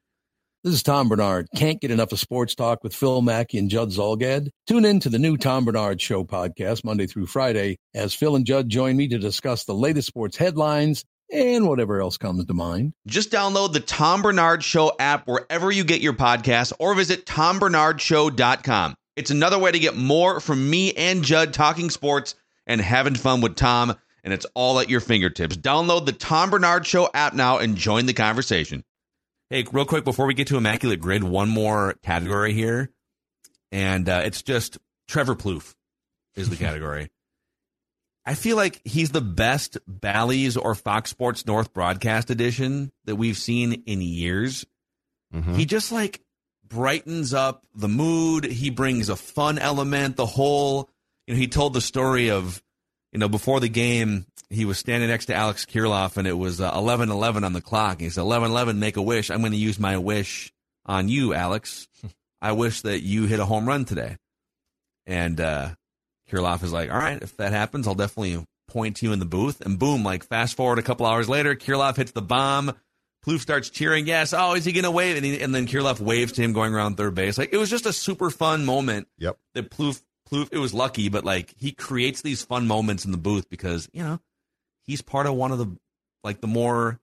[0.63, 1.47] This is Tom Barnard.
[1.55, 4.49] Can't get enough of sports talk with Phil Mackey and Judd Zulgad?
[4.67, 8.45] Tune in to the new Tom Barnard Show podcast Monday through Friday as Phil and
[8.45, 12.93] Judd join me to discuss the latest sports headlines and whatever else comes to mind.
[13.07, 18.95] Just download the Tom Barnard Show app wherever you get your podcasts or visit tombarnardshow.com.
[19.19, 23.41] It's another way to get more from me and Judd talking sports and having fun
[23.41, 23.93] with Tom,
[24.23, 25.57] and it's all at your fingertips.
[25.57, 28.85] Download the Tom Barnard Show app now and join the conversation.
[29.49, 32.91] Hey, real quick before we get to Immaculate Grid, one more category here,
[33.73, 34.77] and uh, it's just
[35.09, 35.75] Trevor Plouffe
[36.37, 37.09] is the category.
[38.25, 43.37] I feel like he's the best Bally's or Fox Sports North broadcast edition that we've
[43.37, 44.65] seen in years.
[45.35, 45.57] Mhm.
[45.57, 46.21] He just like
[46.69, 48.45] brightens up the mood.
[48.45, 50.15] He brings a fun element.
[50.15, 50.89] The whole,
[51.27, 52.61] you know, he told the story of,
[53.11, 56.61] you know, before the game, he was standing next to Alex Kirilloff and it was
[56.61, 57.99] uh, 11 11 on the clock.
[57.99, 59.29] He said, 11 11, make a wish.
[59.29, 60.51] I'm going to use my wish
[60.85, 61.87] on you, Alex.
[62.41, 64.15] I wish that you hit a home run today.
[65.05, 65.69] And uh,
[66.31, 69.25] Kirilloff is like, all right, if that happens, I'll definitely point to you in the
[69.25, 69.61] booth.
[69.61, 72.73] And boom, like fast forward a couple hours later, Kirilloff hits the bomb.
[73.25, 75.17] Plouffe starts cheering, yes, oh, is he going to wave?
[75.17, 77.37] And, he, and then Kirilloff waves to him going around third base.
[77.37, 79.37] Like, it was just a super fun moment Yep.
[79.55, 80.01] that Plouffe,
[80.31, 83.89] Plouffe, it was lucky, but like, he creates these fun moments in the booth because,
[83.91, 84.19] you know,
[84.83, 85.67] he's part of one of the,
[86.23, 86.99] like, the more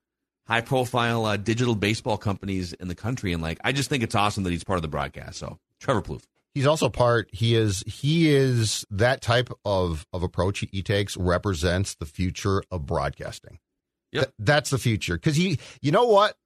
[0.47, 3.33] high profile uh, digital baseball companies in the country.
[3.33, 5.39] And like, I just think it's awesome that he's part of the broadcast.
[5.39, 6.25] So, Trevor Plouffe.
[6.55, 7.29] He's also part.
[7.33, 7.85] He is.
[7.87, 13.59] He is that type of of approach he takes represents the future of broadcasting.
[14.17, 14.25] Yep.
[14.25, 15.59] Th- that's the future because he.
[15.81, 16.37] You know what?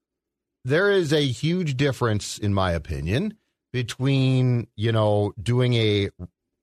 [0.65, 3.35] There is a huge difference, in my opinion,
[3.73, 6.11] between you know doing a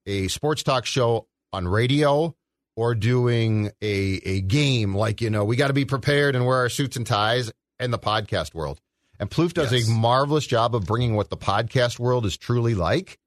[0.05, 2.35] a sports talk show on radio
[2.75, 6.57] or doing a a game like you know we got to be prepared and wear
[6.57, 8.79] our suits and ties and the podcast world.
[9.19, 9.87] And Plouffe does Yes.
[9.87, 13.17] a marvelous job of bringing what the podcast world is truly like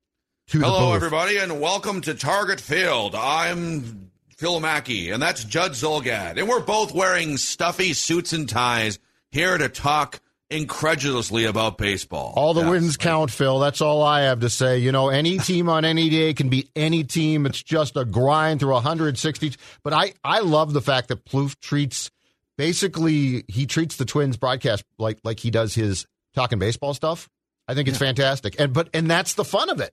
[0.48, 3.14] to the Hello, everybody, and welcome to Target Field.
[3.16, 4.09] I'm
[4.40, 8.98] Phil Mackey, and that's Judd Zulgad, and we're both wearing stuffy suits and ties
[9.30, 10.18] here to talk
[10.48, 12.32] incredulously about baseball.
[12.36, 13.58] All the wins count, Phil.
[13.58, 14.78] That's all I have to say.
[14.78, 17.44] You know, any team on any day can beat any team.
[17.44, 19.52] It's just a grind through 160.
[19.82, 22.10] But I, I love the fact that Plouffe treats
[22.56, 27.28] basically he treats the Twins broadcast like like he does his talking baseball stuff.
[27.68, 29.92] I think it's fantastic, and but and that's the fun of it.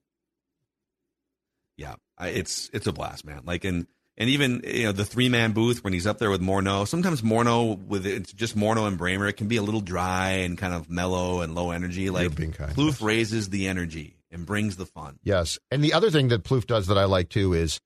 [1.76, 3.42] Yeah, I, it's it's a blast, man.
[3.44, 3.88] Like and
[4.18, 6.88] and even you know the three man booth when he's up there with Morneau.
[6.88, 9.28] Sometimes Morneau with it's just Morneau and Bremer.
[9.28, 12.10] It can be a little dry and kind of mellow and low energy.
[12.10, 15.20] Like Plouffe raises the energy and brings the fun.
[15.24, 15.60] Yes.
[15.72, 17.80] And the other thing that Plouffe does that I like too is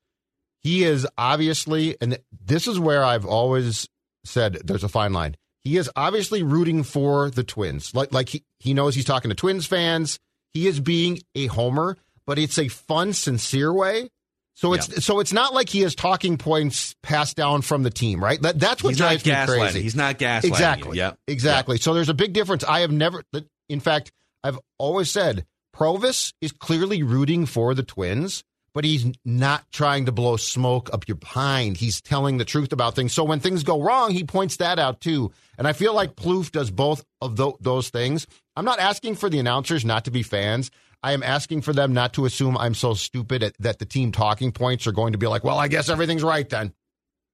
[0.61, 3.87] he is obviously, and this is where I've always
[4.23, 5.35] said there's a fine line.
[5.63, 7.93] He is obviously rooting for the Twins.
[7.93, 10.19] Like, like he, he knows he's talking to Twins fans.
[10.53, 14.09] He is being a homer, but it's a fun, sincere way.
[14.53, 14.99] So it's Yeah.
[14.99, 18.41] so it's not like he has talking points passed down from the team, right?
[18.41, 19.81] That, that's what He's drives me crazy.
[19.81, 20.49] He's not gaslighting you.
[20.49, 20.97] Exactly.
[20.97, 21.17] Yep.
[21.27, 21.77] Exactly.
[21.77, 22.63] So there's a big difference.
[22.63, 23.23] I have never,
[23.69, 24.11] in fact,
[24.43, 25.45] I've always said
[25.75, 28.43] Provus is clearly rooting for the Twins,
[28.73, 31.77] but he's not trying to blow smoke up your behind.
[31.77, 33.13] He's telling the truth about things.
[33.13, 35.31] So when things go wrong, he points that out too.
[35.57, 38.27] And I feel like Plouffe does both of those things.
[38.55, 40.71] I'm not asking for the announcers not to be fans.
[41.03, 44.11] I am asking for them not to assume I'm so stupid at, that the team
[44.11, 46.73] talking points are going to be like, well, I guess everything's right then.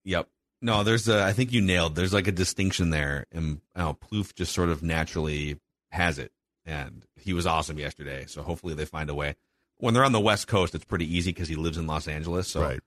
[0.06, 0.30] Yep.
[0.62, 1.22] No, there's a.
[1.24, 1.96] I think you nailed.
[1.96, 5.60] There's like a distinction there, and oh, Plouffe just sort of naturally
[5.92, 6.32] has it,
[6.66, 8.26] and he was awesome yesterday.
[8.28, 9.36] So hopefully they find a way.
[9.78, 12.48] When they're on the West Coast, it's pretty easy because he lives in Los Angeles.
[12.48, 12.80] So, Right.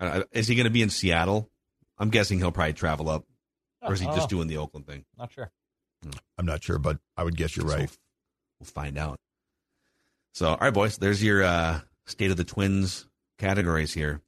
[0.00, 1.50] uh, is he going to be in Seattle?
[1.98, 3.26] I'm guessing he'll probably travel up,
[3.82, 4.14] or is he Oh.
[4.16, 5.04] just doing the Oakland thing?
[5.18, 5.50] Not sure.
[6.38, 7.90] I'm not sure, but I would guess you're So right.
[8.58, 9.20] We'll find out.
[10.32, 10.98] So, all right, boys.
[10.98, 13.06] There's your uh, state of the Twins
[13.38, 14.20] categories here.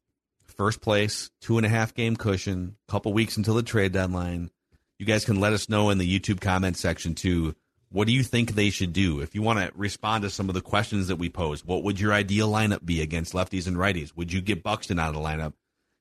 [0.56, 2.76] First place, two and a half game cushion.
[2.88, 4.50] Couple weeks until the trade deadline.
[4.98, 7.54] You guys can let us know in the YouTube comment section too.
[7.90, 9.20] What do you think they should do?
[9.20, 12.00] If you want to respond to some of the questions that we pose, what would
[12.00, 14.16] your ideal lineup be against lefties and righties?
[14.16, 15.54] Would you get Buxton out of the lineup?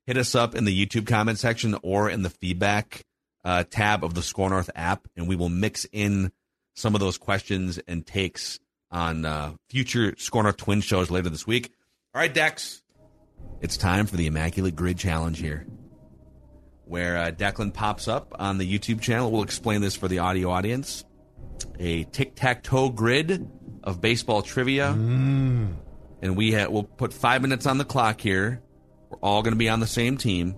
[0.06, 3.04] Hit us up in the YouTube comment section or in the feedback
[3.44, 6.32] uh, tab of the Score North app, and we will mix in
[6.76, 8.60] some of those questions and takes
[8.92, 11.72] on uh, future Score North Twin shows later this week.
[12.14, 12.82] All right, Dex,
[13.62, 15.66] it's time for the Immaculate Grid Challenge here,
[16.86, 19.32] where uh, Declan pops up on the YouTube channel.
[19.32, 21.06] We'll explain this for the audio audience.
[21.80, 23.48] A tic tac toe grid
[23.84, 24.90] of baseball trivia,
[26.22, 28.62] and we ha- we'll put five minutes on the clock here.
[29.10, 30.56] We're all going to be on the same team,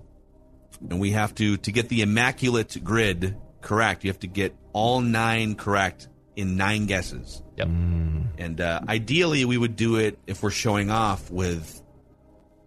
[0.89, 4.03] and we have to to get the immaculate grid correct.
[4.03, 7.42] You have to get all nine correct in nine guesses.
[7.55, 7.67] Yep.
[7.67, 11.81] And uh, ideally, we would do it if we're showing off with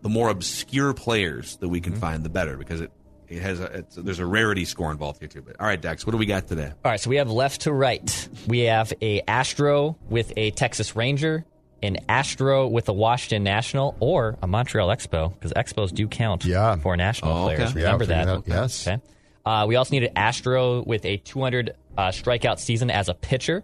[0.02, 2.92] the more obscure players that we can find, the better, because it,
[3.28, 5.42] it has a, it's, there's a rarity score involved here too.
[5.42, 6.70] But all right, Dex, what do we got today?
[6.84, 8.28] All right, so we have left to right.
[8.46, 11.44] We have a Astro with a Texas Ranger,
[11.82, 16.76] an Astro with a Washington National, or a Montreal Expo, because Expos do count Yeah.
[16.76, 17.56] for national Oh, okay.
[17.56, 17.74] players.
[17.74, 18.24] Remember figure that.
[18.26, 18.44] that out.
[18.46, 18.86] Yes.
[18.86, 19.02] Okay.
[19.44, 23.62] Uh, we also need an Astro with a 200 uh, strikeout season as a pitcher.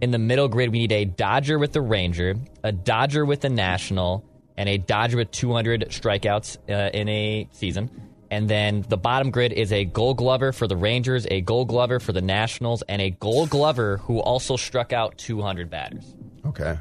[0.00, 3.48] In the middle grid, we need a Dodger with the Ranger, a Dodger with the
[3.48, 4.24] National,
[4.56, 7.90] and a Dodger with 200 strikeouts uh, in a season.
[8.30, 12.00] And then the bottom grid is a Gold Glover for the Rangers, a Gold Glover
[12.00, 16.16] for the Nationals, and a Gold Glover who also struck out 200 batters.
[16.44, 16.78] Okay.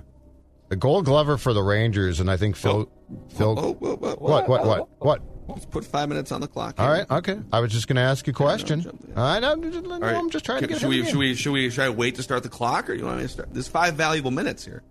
[0.69, 2.89] The Gold Glover for the Rangers, and I think Phil.
[3.29, 3.55] Phil.
[3.59, 4.15] Oh, whoa, whoa, whoa.
[4.15, 4.49] what?
[4.49, 4.65] What?
[4.65, 4.89] What?
[4.99, 5.21] What?
[5.53, 6.79] Let's put five minutes on the clock.
[6.79, 7.09] All right.
[7.09, 7.39] Okay.
[7.51, 8.81] I was just going to ask you a question.
[8.81, 9.17] jump in.
[9.17, 9.43] All right.
[9.43, 10.15] I'm just, no, All right.
[10.15, 10.79] I'm just trying to get.
[10.79, 12.93] Should get we, should we should we should I wait to start the clock, or
[12.93, 13.53] you want me to start?
[13.53, 14.83] There's five valuable minutes here.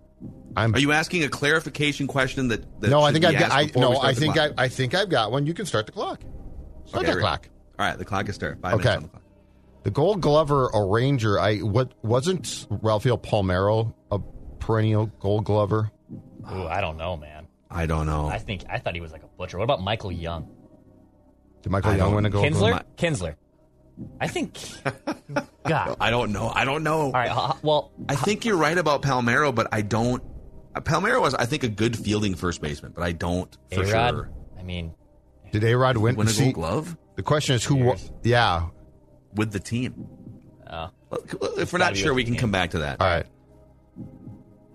[0.55, 0.73] I'm.
[0.75, 2.81] Are you asking a clarification question that?
[2.81, 3.51] that no, I think I've got.
[3.51, 4.49] I no, I think I.
[4.57, 5.45] I think I've got one.
[5.45, 6.21] You can start the clock.
[6.85, 7.19] Start Okay, the ready.
[7.21, 7.49] clock.
[7.79, 8.61] All right, the clock is started.
[8.61, 8.83] Five Okay.
[8.83, 9.21] minutes on the clock.
[9.83, 11.39] The Gold Glover, a Ranger.
[11.39, 14.19] I what wasn't Rafael Palmeiro a
[14.59, 15.91] perennial Gold Glover?
[16.53, 17.42] Ooh, I don't know, man.
[17.73, 18.27] I don't know.
[18.27, 19.57] I think I thought he was like a butcher.
[19.57, 20.49] What about Michael Young?
[21.61, 22.59] Did Michael I Young don't- win a Gold Kinsler?
[22.59, 22.83] Glover?
[22.97, 23.35] Kinsler.
[24.19, 24.57] I think.
[25.67, 25.97] God.
[25.99, 26.51] I don't know.
[26.53, 27.01] I don't know.
[27.03, 27.29] All right.
[27.29, 30.23] uh, Well, I think you're right about Palmeiro, but I don't.
[30.75, 34.13] uh, Palmeiro was, I think, a good fielding first baseman, but I don't for A-Rod.
[34.15, 34.93] sure I mean,
[35.51, 36.15] Did A Rod win?
[36.15, 37.75] win a See, Gold Glove The question is who?
[37.75, 38.67] wa- Yeah.
[39.35, 40.07] with the team.
[40.65, 42.39] uh, Well, If we're gotta not be sure, with we the can team.
[42.39, 42.99] come back to that.
[42.99, 43.25] All right.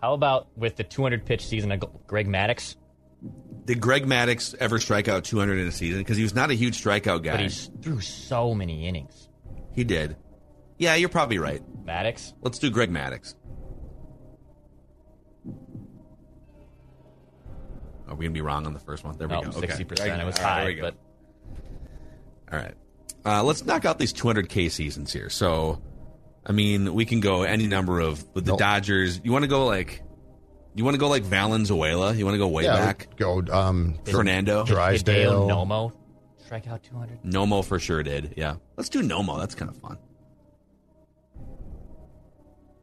[0.00, 2.76] how about with the 200 pitch season of Greg Maddux?
[3.68, 5.98] Did Greg Maddux ever strike out 200 in a season?
[5.98, 7.32] Because he was not a huge strikeout guy.
[7.32, 7.48] But he
[7.82, 9.28] threw so many innings.
[9.74, 10.16] He did.
[10.78, 11.60] Yeah, you're probably right.
[11.84, 12.32] Maddux.
[12.40, 13.34] Let's do Greg Maddux.
[18.08, 19.18] Are we gonna be wrong on the first one?
[19.18, 19.58] There we No, go.
[19.58, 19.66] Okay.
[19.66, 20.18] 60%.
[20.18, 20.94] It was high, there but
[22.50, 22.74] All right.
[23.26, 25.28] Uh, let's knock out these 200K seasons here.
[25.28, 25.82] So,
[26.46, 28.60] I mean, we can go any number of with the Nope.
[28.60, 29.20] Dodgers.
[29.22, 30.02] You want to go like,
[30.78, 32.14] you want to go like Valenzuela?
[32.14, 32.76] You want to go way Yeah.
[32.76, 33.08] back?
[33.16, 33.42] Go.
[33.50, 33.98] Um.
[34.04, 34.64] Fernando?
[34.64, 35.46] Drysdale.
[35.48, 35.92] Nomo
[36.44, 37.22] strike out 200?
[37.24, 38.32] Nomo for sure did.
[38.36, 38.54] Yeah.
[38.78, 39.38] Let's do Nomo.
[39.38, 39.98] That's kind of fun.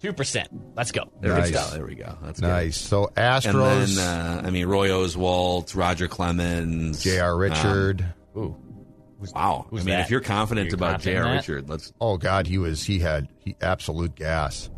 [0.04, 0.46] 2%.
[0.76, 1.10] Let's go.
[1.20, 1.48] There Nice.
[1.48, 1.70] we go.
[1.72, 2.16] There we go.
[2.22, 2.48] That's good.
[2.48, 2.78] Nice.
[2.78, 3.96] So And Astros.
[3.96, 7.36] then, uh, I mean, Roy Oswalt, Roger Clemens, J.R.
[7.36, 8.06] Richard.
[8.38, 8.56] Ooh.
[8.56, 8.56] Um,
[9.34, 9.66] wow.
[9.72, 10.02] who's I mean, that?
[10.02, 11.36] if you're confident You're about confident J.R.
[11.38, 11.92] Richard, let's.
[12.00, 12.84] oh God, he was.
[12.84, 14.70] He had he absolute gas.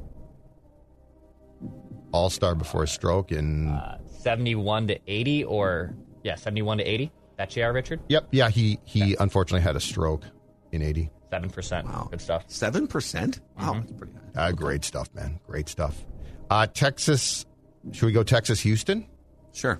[2.12, 5.94] All star before his stroke, in Uh, 71 to 80 or,
[6.24, 7.12] yeah, 71 to 80?
[7.38, 7.72] That J.R.
[7.74, 8.00] Richard?
[8.10, 10.24] yep, yeah, he he unfortunately had a stroke
[10.72, 11.12] in eighty.
[11.32, 11.84] 7%.
[11.86, 12.08] Wow.
[12.10, 12.46] Good stuff.
[12.48, 13.42] Seven percent.
[13.60, 13.80] Wow, Mm-hmm.
[13.82, 14.48] that's pretty high.
[14.48, 15.40] Uh, great stuff, man.
[15.46, 16.04] Great stuff.
[16.50, 17.46] Uh, Texas.
[17.92, 19.06] Should we go Texas Houston?
[19.54, 19.80] Sure.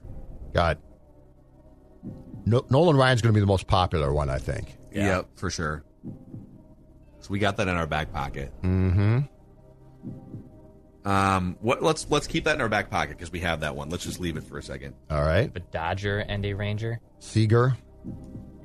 [0.54, 0.78] Got
[2.46, 4.78] No, Nolan Ryan's going to be the most popular one, I think.
[4.92, 5.84] Yep, for sure.
[7.20, 8.52] So we got that in our back pocket.
[8.62, 9.20] Mm-hmm.
[11.08, 11.82] Um, what?
[11.82, 13.90] Let's let's keep that in our back pocket because we have that one.
[13.90, 14.94] Let's just leave it for a second.
[15.10, 15.50] All right.
[15.56, 17.00] A Dodger and a Ranger.
[17.20, 17.78] Seager.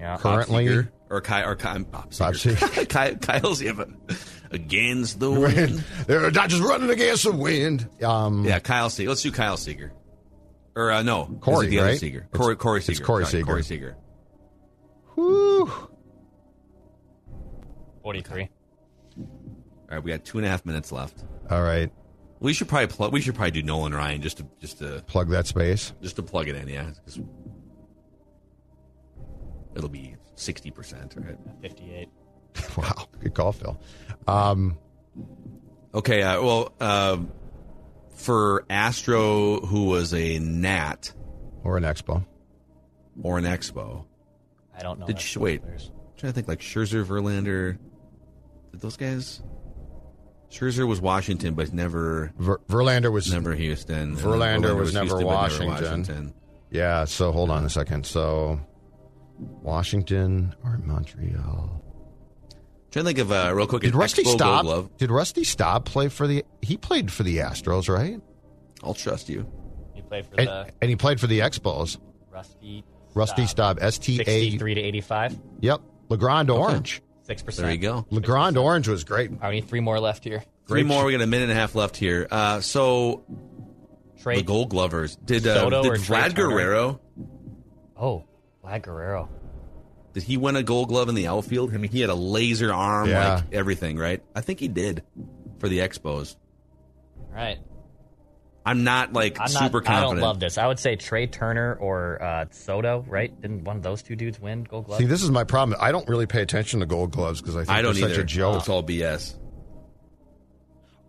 [0.01, 0.17] Yeah.
[0.17, 2.89] Currently- Bob Seger, or Kyle or Kyle, Bob Bob Seger.
[2.89, 3.91] Kyle, Kyle's yeah, but
[4.51, 5.85] against the wind.
[6.09, 7.89] They're not just running against the wind.
[8.03, 9.11] Um, Yeah, Kyle Seager.
[9.11, 9.93] Let's do Kyle Seager.
[10.75, 12.01] Or uh, no, Corey, is it the other right?
[12.01, 12.19] Seager.
[12.19, 13.45] It's- Corey, Corey it's Corey Sorry, Seager.
[13.47, 13.97] Corey Seager.
[15.15, 15.71] Whew.
[18.03, 18.49] 43.
[19.19, 19.29] All
[19.91, 21.23] right, we got two and a half minutes left.
[21.51, 21.93] All right.
[22.43, 23.13] We should probably plug.
[23.13, 25.93] We should probably do Nolan Ryan just to just to Plug that space.
[26.03, 26.69] just to plug it in.
[26.69, 26.91] yeah.
[29.77, 31.15] it'll be sixty percent.
[31.17, 31.37] Right.
[31.63, 32.09] 58.
[32.77, 33.09] Wow.
[33.21, 33.81] Good call, Phil.
[34.27, 34.77] Um,
[35.95, 36.23] Okay.
[36.23, 37.31] Uh, well, um,
[38.15, 41.13] for Astro, who was a Nat
[41.65, 42.25] or an Expo.
[43.23, 44.05] or an Expo,
[44.77, 45.07] I don't know.
[45.07, 45.63] Did that sh- wait.
[45.63, 45.91] players.
[45.95, 47.79] I'm trying to think like Scherzer, Verlander.
[48.73, 49.43] Did those guys?
[50.53, 53.95] Scherzer was Washington, but never Ver- Verlander was never Houston.
[53.95, 55.69] And then Verlander was never Houston, but Washington.
[55.69, 56.35] Washington.
[56.71, 58.05] Yeah, so hold on a second.
[58.07, 58.61] So
[59.39, 61.83] Washington or Montreal.
[62.91, 63.83] trying to think of uh, real quick.
[63.83, 64.97] Did Rusty Expo Gold Glove.
[64.99, 66.45] Did Rusty Staub play for the?
[66.61, 68.21] He played for the Astros, right?
[68.83, 69.47] I'll trust you.
[69.95, 71.99] He played for And, the and he played for the Expos.
[72.31, 72.85] Rusty.
[73.15, 74.25] Rusty Staub, S T A.
[74.25, 75.39] 63 to 85.
[75.61, 77.03] Yep, Legrand Orange.
[77.29, 77.57] 6%.
[77.57, 78.07] There you go.
[78.11, 79.31] Legrand Orange was great.
[79.41, 80.43] I need three more left here.
[80.67, 81.05] Three more.
[81.05, 82.27] We got a minute and a half left here.
[82.31, 83.25] Uh, so
[84.21, 84.37] Trey.
[84.37, 85.47] the Gold Glovers did.
[85.47, 87.01] Uh, Soto did or Trey Vlad Guerrero?
[87.97, 88.25] Oh,
[88.65, 89.29] Vlad Guerrero.
[90.15, 91.73] Did he win a Gold Glove in the outfield?
[91.73, 93.35] I mean, he had a laser arm, Yeah.
[93.37, 94.23] like everything, right?
[94.35, 95.03] I think he did
[95.59, 96.37] for the Expos.
[97.19, 97.59] All right.
[98.65, 100.57] I'm not like I'm super not, I don't love this.
[100.57, 103.39] I would say Trey Turner or uh, Soto, right?
[103.41, 104.99] Didn't one of those two dudes win Gold Glove?
[105.01, 105.77] See, this is my problem.
[105.81, 108.15] I don't really pay attention to Gold Gloves because I think I don't they're either.
[108.15, 108.59] such a joke.
[108.61, 109.35] It's all BS.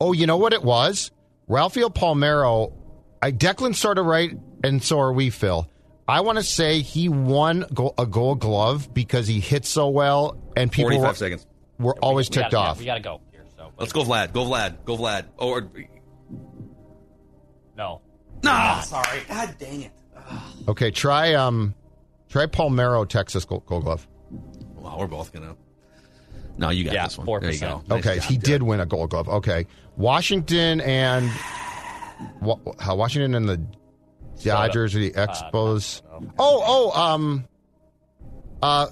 [0.01, 1.11] Oh, you know what it was?
[1.49, 2.73] Ralphio Palmeiro.
[3.21, 4.31] I Declan started right,
[4.63, 5.67] and so are we, Phil.
[6.07, 7.65] I want to say he won
[7.97, 11.47] a Gold Glove because he hit so well, and people Forty-five were, seconds.
[11.79, 12.79] were always We gotta- ticked yeah, off.
[12.79, 13.45] we got to go here.
[13.55, 14.33] So Let's go, Vlad.
[14.33, 14.83] Go, Vlad.
[14.83, 15.25] Go, Vlad.
[15.39, 15.71] Oh, or,
[17.77, 18.01] No.
[18.43, 18.81] nah.
[18.81, 19.21] Sorry.
[19.27, 19.91] God dang it.
[20.67, 21.73] Okay, try um,
[22.29, 24.07] try Palmeiro Texas Gold, Gold Glove.
[24.75, 25.55] Well, we're both gonna.
[26.57, 27.25] No, you got Yeah, this one.
[27.41, 27.61] There you 4%.
[27.61, 27.83] go.
[27.95, 28.43] Nice Okay, job, he Jack.
[28.43, 29.27] did win a Gold Glove.
[29.27, 29.65] Okay,
[29.97, 31.29] Washington and
[32.41, 33.61] Wa- how Washington and the
[34.43, 36.01] Dodgers or the Expos.
[36.37, 37.45] Oh, oh, um,
[38.61, 38.87] uh,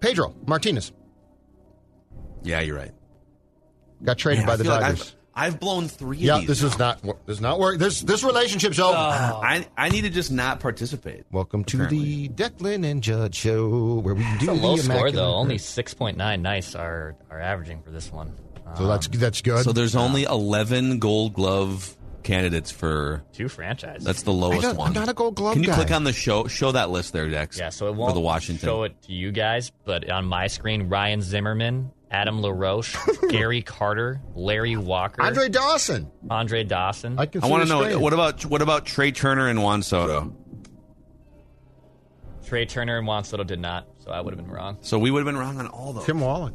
[0.00, 0.92] Pedro Martinez
[2.42, 2.92] Yeah, you're right.
[4.04, 5.15] got traded Man, by the feel like Dodgers.
[5.36, 6.16] I've, I've blown three.
[6.18, 6.68] yeah, this now.
[6.68, 7.78] is not this is not work.
[7.78, 8.96] This this relationship's over.
[8.96, 9.40] Oh.
[9.42, 11.24] I I need to just not participate.
[11.30, 14.94] Welcome to the Declan and Judd show, where we do It's a the low score,
[14.94, 15.34] immaculate- though.
[15.34, 18.32] Only 6.9 nice are, are averaging for this one.
[18.78, 19.62] So that's um, that's good.
[19.64, 23.22] So there's only 11 Gold Glove candidates for.
[23.32, 24.02] Two franchises.
[24.04, 24.88] That's the lowest don't- one.
[24.88, 25.76] I'm not a Gold Glove Can you guy.
[25.76, 26.46] click on the show?
[26.48, 27.58] Show that list there, Dex.
[27.58, 28.66] Yeah, so it won't the Washington.
[28.66, 32.96] show it to you guys, but on my screen, Ryan Zimmerman, Adam LaRoche,
[33.28, 36.10] Gary Carter, Larry Walker, Andre Dawson.
[36.30, 37.18] Andre Dawson.
[37.18, 37.42] I can.
[37.42, 38.00] I want to know screen.
[38.00, 40.34] what about what about Trey Turner and Juan Soto?
[42.46, 44.78] Trey Turner and Juan Soto did not, so I would have been wrong.
[44.80, 46.04] So we would have been wrong on all those.
[46.06, 46.54] Tim Wallach.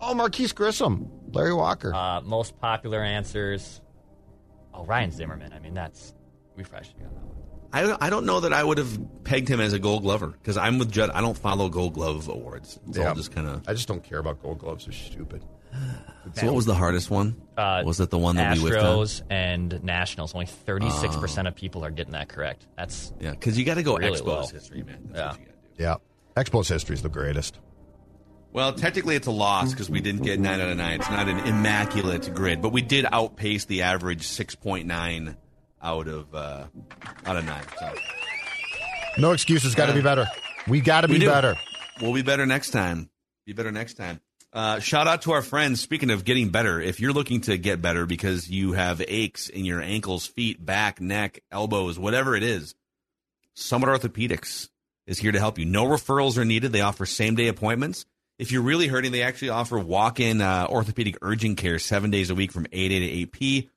[0.00, 1.92] Oh, Marquis Grissom, Larry Walker.
[1.94, 3.82] Uh, most popular answers.
[4.72, 5.52] Oh, Ryan Zimmerman.
[5.52, 6.14] I mean, that's
[6.56, 7.36] we probably should have that one.
[7.72, 10.28] I don't, I don't know that I would have pegged him as a Gold Glover
[10.28, 11.10] because I'm with Judd.
[11.10, 12.78] I don't follow Gold Glove awards.
[12.88, 13.08] It's Yeah.
[13.10, 13.62] all just kind of.
[13.68, 14.86] I just don't care about Gold Gloves.
[14.86, 15.44] They're stupid.
[16.34, 17.40] So what was the hardest one?
[17.56, 18.84] Uh, was it the one that we whiffed on?
[18.98, 20.34] Astros and Nationals.
[20.34, 22.66] Only 36% of people are getting that correct.
[22.76, 24.46] That's Yeah, because you got to go Really Expos low.
[24.46, 24.98] history, man.
[25.12, 25.28] That's Yeah.
[25.30, 25.82] what you got to do.
[25.82, 26.42] Yeah.
[26.42, 27.60] Expos history is the greatest.
[28.52, 30.98] Well, technically it's a loss because we didn't get nine out of nine.
[31.00, 35.36] It's not an immaculate grid, but we did outpace the average six point nine
[35.82, 36.64] out of uh,
[37.26, 37.64] out of nine.
[37.78, 37.92] So
[39.18, 39.74] No excuses.
[39.74, 40.26] Got to be better.
[40.68, 41.56] We got to be better.
[42.00, 43.10] we'll be better next time.
[43.46, 44.20] Be better next time.
[44.52, 45.80] Uh, shout out to our friends.
[45.80, 49.64] Speaking of getting better, if you're looking to get better because you have aches in
[49.64, 52.74] your ankles, feet, back, neck, elbows, whatever it is,
[53.54, 54.68] Summit Orthopedics
[55.06, 55.66] is here to help you.
[55.66, 56.72] No referrals are needed.
[56.72, 58.06] They offer same day appointments.
[58.38, 62.30] If you're really hurting, they actually offer walk in uh, orthopedic urgent care seven days
[62.30, 63.70] a week from 8 a to 8 p.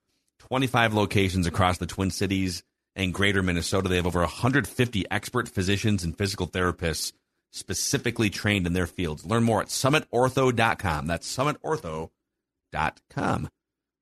[0.53, 2.61] 25 locations across the Twin Cities
[2.95, 3.89] and greater Minnesota.
[3.89, 7.11] They have over 150 expert physicians and physical therapists
[7.49, 9.25] specifically trained in their fields.
[9.25, 11.07] Learn more at summitortho.com.
[11.07, 12.11] That's summitortho.com.
[13.15, 13.49] All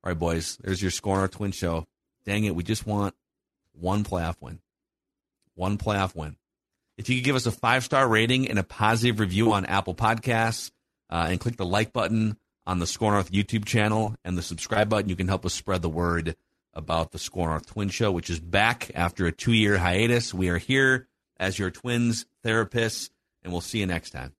[0.04, 1.88] right, boys, there's your Score North twin show.
[2.26, 3.16] Dang it, we just want
[3.72, 4.60] one playoff win.
[5.56, 6.36] One playoff win.
[6.98, 9.96] If you could give us a five star rating and a positive review on Apple
[9.96, 10.70] Podcasts,
[11.10, 12.36] uh, and click the like button
[12.72, 15.82] on the Score North YouTube channel and the subscribe button, you can help us spread
[15.82, 16.38] the word
[16.74, 20.34] about the Score North Twin Show, which is back after a two year hiatus.
[20.34, 23.10] We are here as your twins therapists,
[23.44, 24.32] and we'll see you next time.